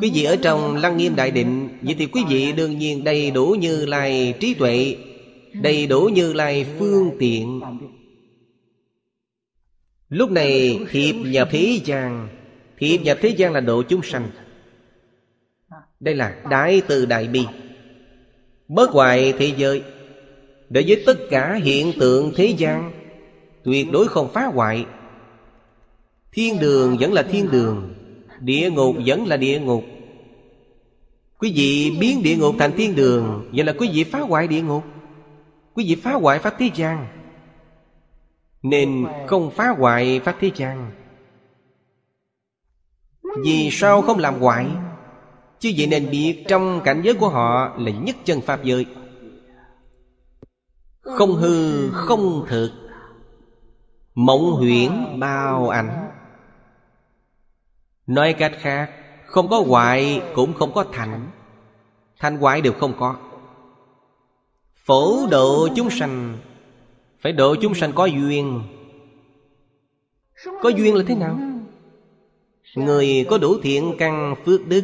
[0.00, 3.30] Quý vị ở trong lăng nghiêm đại định, Vậy thì quý vị đương nhiên đầy
[3.30, 4.96] đủ như lai trí tuệ,
[5.52, 7.60] Đầy đủ như lai phương tiện.
[10.08, 12.28] Lúc này hiệp nhập thế gian
[12.78, 14.30] Thiệp nhập thế gian là độ chúng sanh.
[16.00, 17.46] Đây là đại từ đại bi.
[18.68, 19.82] Bớt hoại thế giới
[20.70, 22.92] Đối với tất cả hiện tượng thế gian,
[23.64, 24.86] Tuyệt đối không phá hoại.
[26.32, 27.94] Thiên đường vẫn là thiên đường,
[28.40, 29.84] Địa ngục vẫn là địa ngục.
[31.38, 34.62] Quý vị biến địa ngục thành thiên đường, Vậy là quý vị phá hoại địa
[34.62, 34.82] ngục.
[35.74, 37.06] Quý vị phá hoại pháp thế gian.
[38.62, 40.90] Nên không phá hoại pháp thế gian
[43.44, 44.66] vì sao không làm hoại
[45.58, 48.86] Chứ vậy nên biết trong cảnh giới của họ là nhất chân Pháp giới.
[51.00, 52.72] Không hư, không thực,
[54.14, 56.10] Mộng huyễn bao ảnh.
[58.06, 58.90] Nói cách khác,
[59.26, 61.30] Không có hoại cũng không có thành.
[62.18, 63.16] Thành hoại đều không có.
[64.86, 66.38] Phổ độ chúng sanh,
[67.20, 68.62] Phải độ chúng sanh có duyên.
[70.62, 71.38] Có duyên là thế nào?
[72.74, 74.82] Người có đủ thiện căn phước đức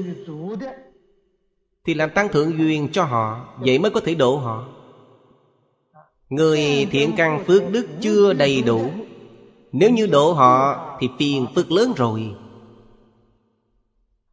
[1.86, 4.68] Thì làm tăng thượng duyên cho họ, Vậy mới có thể độ họ.
[6.28, 8.90] Người thiện căn phước đức chưa đầy đủ,
[9.72, 12.34] Nếu như độ họ Thì phiền phước lớn rồi.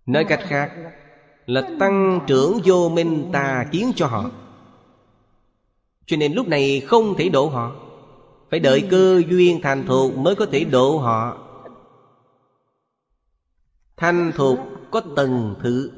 [0.06, 0.72] Nói cách khác,
[1.45, 4.32] Là tăng trưởng vô minh tà kiến cho họ.
[6.06, 7.76] Cho nên lúc này không thể độ họ,
[8.49, 11.38] Phải đợi cơ duyên thành thuộc mới có thể độ họ.
[14.02, 14.60] Thanh thuộc
[14.91, 15.91] có tầng thứ.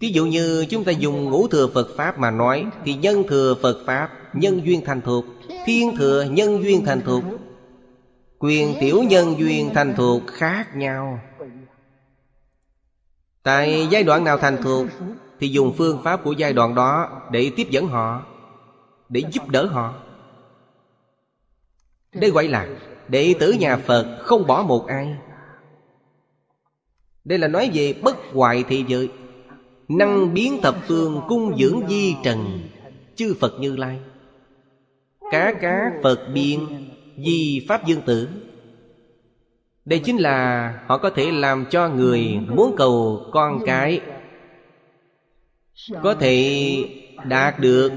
[0.00, 3.54] Ví dụ như chúng ta dùng ngũ thừa Phật Pháp mà nói, Thì nhân thừa
[3.62, 5.24] Phật Pháp, Nhân duyên thành thuộc,
[5.64, 7.24] Thiên thừa nhân duyên thành thuộc.
[8.38, 11.20] Quyền tiểu nhân duyên thành thuộc khác nhau.
[13.42, 14.86] Tại giai đoạn nào thành thuộc,
[15.40, 18.26] Thì dùng phương pháp của giai đoạn đó Để tiếp dẫn họ,
[19.08, 19.94] Để giúp đỡ họ.
[22.14, 22.68] Đây gọi là
[23.08, 25.16] Đệ tử nhà Phật không bỏ một ai
[27.24, 29.08] đây là nói về bất hoại thị giới
[29.88, 32.60] Năng biến thập phương cung dưỡng di trần,
[33.16, 33.98] Chư Phật Như Lai.
[35.30, 36.60] Cá cá Phật biên,
[37.18, 38.28] Di Pháp Dương Tử.
[39.84, 44.00] Đây chính là họ có thể làm cho người muốn cầu con cái.
[46.02, 46.76] Có thể
[47.24, 47.92] đạt được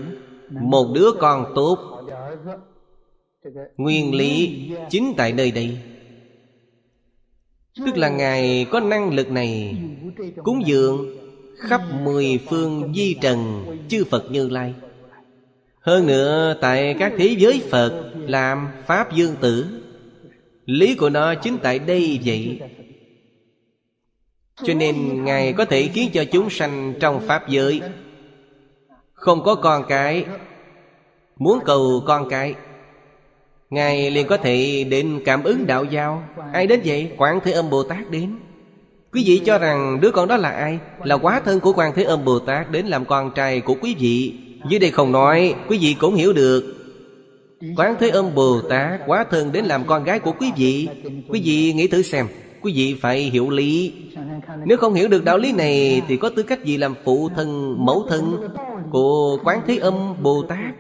[0.49, 1.77] một đứa con tốt.
[3.77, 5.77] Nguyên lý chính tại nơi đây.
[7.79, 9.77] Tức là Ngài có năng lực này
[10.43, 11.17] Cúng dường
[11.57, 14.73] khắp mười phương di trần chư Phật Như Lai.
[15.79, 19.65] Hơn nữa, tại các thế giới Phật làm Pháp Dương Tử,
[20.65, 22.59] Lý của nó chính tại đây vậy.
[24.63, 27.81] Cho nên Ngài có thể khiến cho chúng sanh trong Pháp giới
[29.13, 30.25] Không có con cái,
[31.35, 32.55] Muốn cầu con cái
[33.69, 37.11] Ngài liền có thể đến cảm ứng đạo giao Ai đến vậy?
[37.17, 38.35] Quảng Thế Âm Bồ Tát đến.
[39.13, 40.79] Quý vị cho rằng đứa con đó là ai?
[41.03, 43.95] Là quá thân của Quan Thế Âm Bồ Tát Đến làm con trai của quý
[43.99, 44.33] vị.
[44.69, 46.75] Dưới đây không nói Quý vị cũng hiểu được.
[47.77, 50.87] Quán Thế Âm Bồ Tát quá thân đến làm con gái của quý vị.
[51.29, 52.27] Quý vị nghĩ thử xem
[52.61, 53.93] Quý vị phải hiểu lý.
[54.65, 57.75] Nếu không hiểu được đạo lý này Thì có tư cách gì làm phụ thân,
[57.85, 58.37] mẫu thân?
[58.95, 60.75] Của Quán Thế Âm Bồ Tát.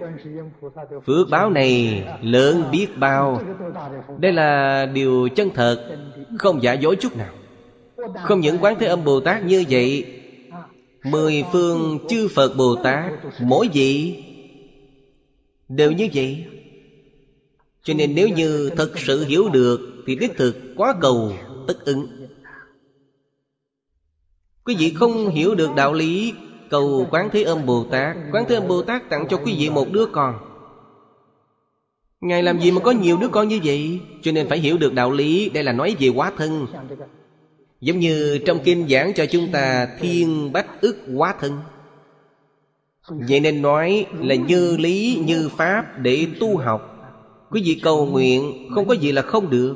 [1.05, 3.41] Phước báo này lớn biết bao.
[4.19, 5.97] Đây là điều chân thật,
[6.39, 7.33] Không giả dối chút nào.
[8.23, 10.05] Không những Quán Thế Âm Bồ Tát như vậy,
[11.03, 13.11] Mười phương chư Phật Bồ Tát,
[13.41, 14.23] Mỗi vị
[15.69, 16.45] Đều như vậy.
[17.83, 21.33] Cho nên nếu như thật sự hiểu được, Thì đích thực quá cầu
[21.67, 22.07] tất ứng.
[24.65, 26.33] Quý vị không hiểu được đạo lý
[26.69, 28.17] Cầu Quán Thế Âm Bồ Tát.
[28.31, 30.35] Quán Thế Âm Bồ Tát tặng cho quý vị một đứa con.
[32.21, 33.99] Ngài làm gì mà có nhiều đứa con như vậy?
[34.21, 36.67] Cho nên phải hiểu được đạo lý, Đây là nói về quá thân.
[37.81, 41.59] Giống như trong kinh giảng cho chúng ta, Thiên bách ức quá thân.
[43.09, 46.91] Vậy nên nói là như lý, như pháp để tu học.
[47.51, 49.75] Quý vị cầu nguyện, không có gì là không được.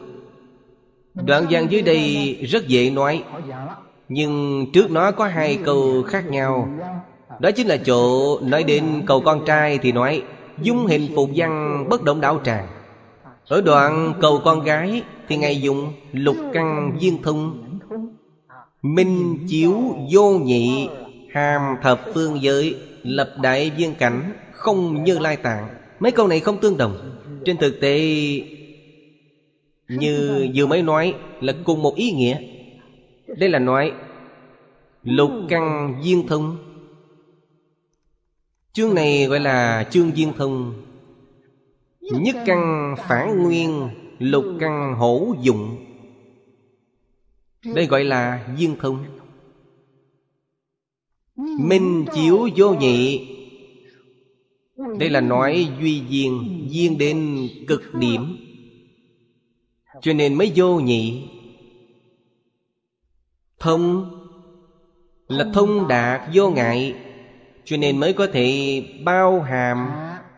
[1.13, 3.23] Đoạn văn dưới đây rất dễ nói.
[4.09, 6.69] Nhưng trước nó có hai câu khác nhau.
[7.39, 10.23] Đó chính là chỗ nói đến cầu con trai thì nói,
[10.61, 12.67] Dung hình phục văn bất động đạo tràng.
[13.47, 17.63] Ở đoạn cầu con gái Thì Ngài dùng lục căn viên thông.
[18.81, 19.73] Minh chiếu
[20.11, 20.89] vô nhị,
[21.33, 25.67] Hàm thập phương giới, Lập đại viên cảnh, Không như lai tạng.
[25.99, 26.97] Mấy câu này không tương đồng.
[27.45, 27.99] Trên thực tế,
[29.89, 32.37] Như vừa mới nói, Là cùng một ý nghĩa.
[33.37, 33.93] Đây là nói,
[35.03, 36.57] Lục căn viên thông.
[38.73, 40.73] Chương này gọi là chương viên thông.
[42.01, 45.77] Nhất căn phản nguyên, Lục căn hổ dụng.
[47.75, 49.05] Đây gọi là viên thông.
[51.59, 53.27] Minh chiếu vô nhị.
[54.99, 58.37] Đây là nói duy duyên Duyên đến cực điểm.
[60.01, 61.27] Cho nên mới vô nhị.
[63.59, 64.15] Thông
[65.27, 66.95] Là thông đạt vô ngại
[67.65, 69.89] cho nên mới có thể bao hàm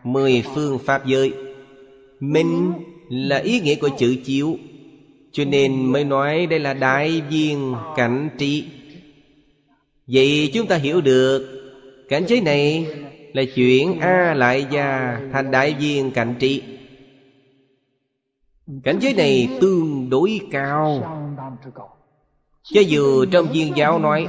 [0.04, 1.32] Mười phương Pháp giới.
[2.20, 2.72] Minh
[3.08, 4.56] là ý nghĩa của chữ chiếu
[5.32, 8.64] Cho nên mới nói đây là đại viên cảnh trị
[10.06, 11.62] Vậy chúng ta hiểu được
[12.08, 12.86] Cảnh giới này
[13.32, 16.62] là chuyển A lại gia thành đại viên cảnh trị
[18.84, 21.21] Cảnh giới này tương đối cao
[22.62, 24.28] cho dù trong viên giáo nói,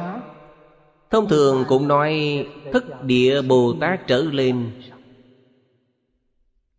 [1.09, 4.71] Thông thường cũng nói Thức địa Bồ Tát trở lên.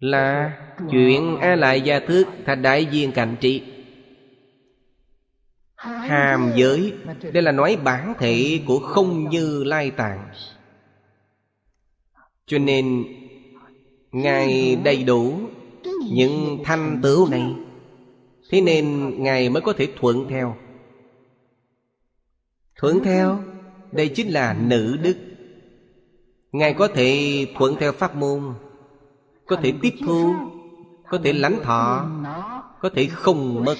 [0.00, 0.52] Là
[0.90, 3.62] chuyện A Lại Gia Thức Thành đại viên cảnh trị.
[5.76, 6.92] Hàm giới,
[7.32, 10.28] Đây là nói bản thể của không như lai tạng.
[12.46, 13.04] Cho nên,
[14.12, 15.38] Ngài đầy đủ
[16.12, 17.54] Những thanh tửu này.
[18.50, 20.56] Thế nên Ngài mới có thể thuận theo.
[22.76, 23.38] Thuận theo.
[23.92, 25.16] Đây chính là nữ đức.
[26.52, 28.54] Ngài có thể thuận theo pháp môn
[29.46, 30.34] Có thể tiếp thu
[31.10, 32.10] Có thể lãnh thọ
[32.80, 33.74] Có thể không mất.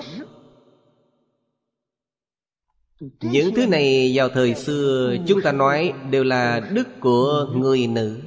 [3.21, 8.21] Những thứ này vào thời xưa Chúng ta nói đều là đức của người nữ.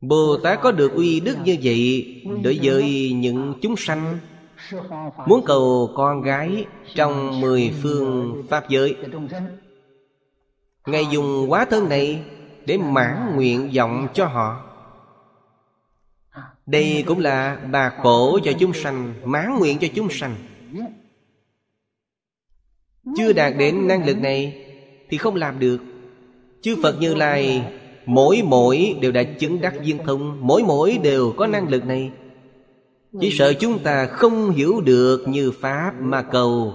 [0.00, 4.18] Bồ Tát có được uy đức như vậy Đối với những chúng sanh
[5.26, 8.96] Muốn cầu con gái Trong mười phương Pháp giới.
[10.86, 12.22] Ngài dùng quá thân này
[12.66, 14.60] Để mãn nguyện vọng cho họ.
[16.66, 20.34] Đây cũng là bà khổ cho chúng sanh, Mãn nguyện cho chúng sanh.
[23.16, 24.66] Chưa đạt đến năng lực này
[25.08, 25.78] Thì không làm được.
[26.62, 27.64] Chư Phật Như Lai
[28.06, 32.10] Mỗi mỗi đều đã chứng đắc viên thông, Mỗi mỗi đều có năng lực này
[33.20, 36.74] chỉ sợ chúng ta không hiểu được như Pháp mà cầu.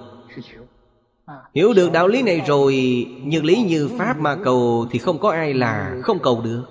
[1.56, 2.76] Hiểu được đạo lý này rồi
[3.24, 6.64] như lý như Pháp mà cầu Thì không có ai là không cầu được.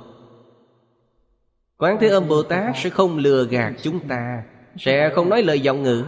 [1.78, 4.42] Quán Thế Âm Bồ Tát sẽ không lừa gạt chúng ta,
[4.78, 6.04] Sẽ không nói lời giọng ngữ.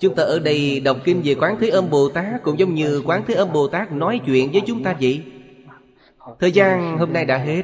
[0.00, 3.02] Chúng ta ở đây đọc kinh về Quán Thế Âm Bồ Tát Cũng giống như
[3.04, 5.22] Quán Thế Âm Bồ Tát nói chuyện với chúng ta vậy.
[6.40, 7.62] Thời gian hôm nay đã hết.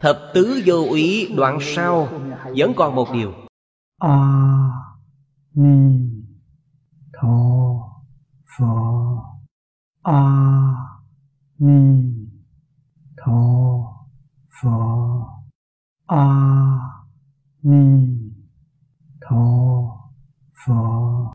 [0.00, 2.08] Thập tứ vô úy đoạn sau
[2.56, 3.43] Vẫn còn một điều.
[3.98, 4.98] 阿
[5.52, 6.26] 弥
[7.12, 8.02] 陀
[8.44, 9.40] 佛。
[10.02, 11.00] 阿
[11.56, 12.28] 弥
[13.16, 14.08] 陀
[14.48, 15.44] 佛。
[16.06, 17.04] 阿
[17.60, 18.34] 弥
[19.20, 20.10] 陀
[20.52, 21.23] 佛。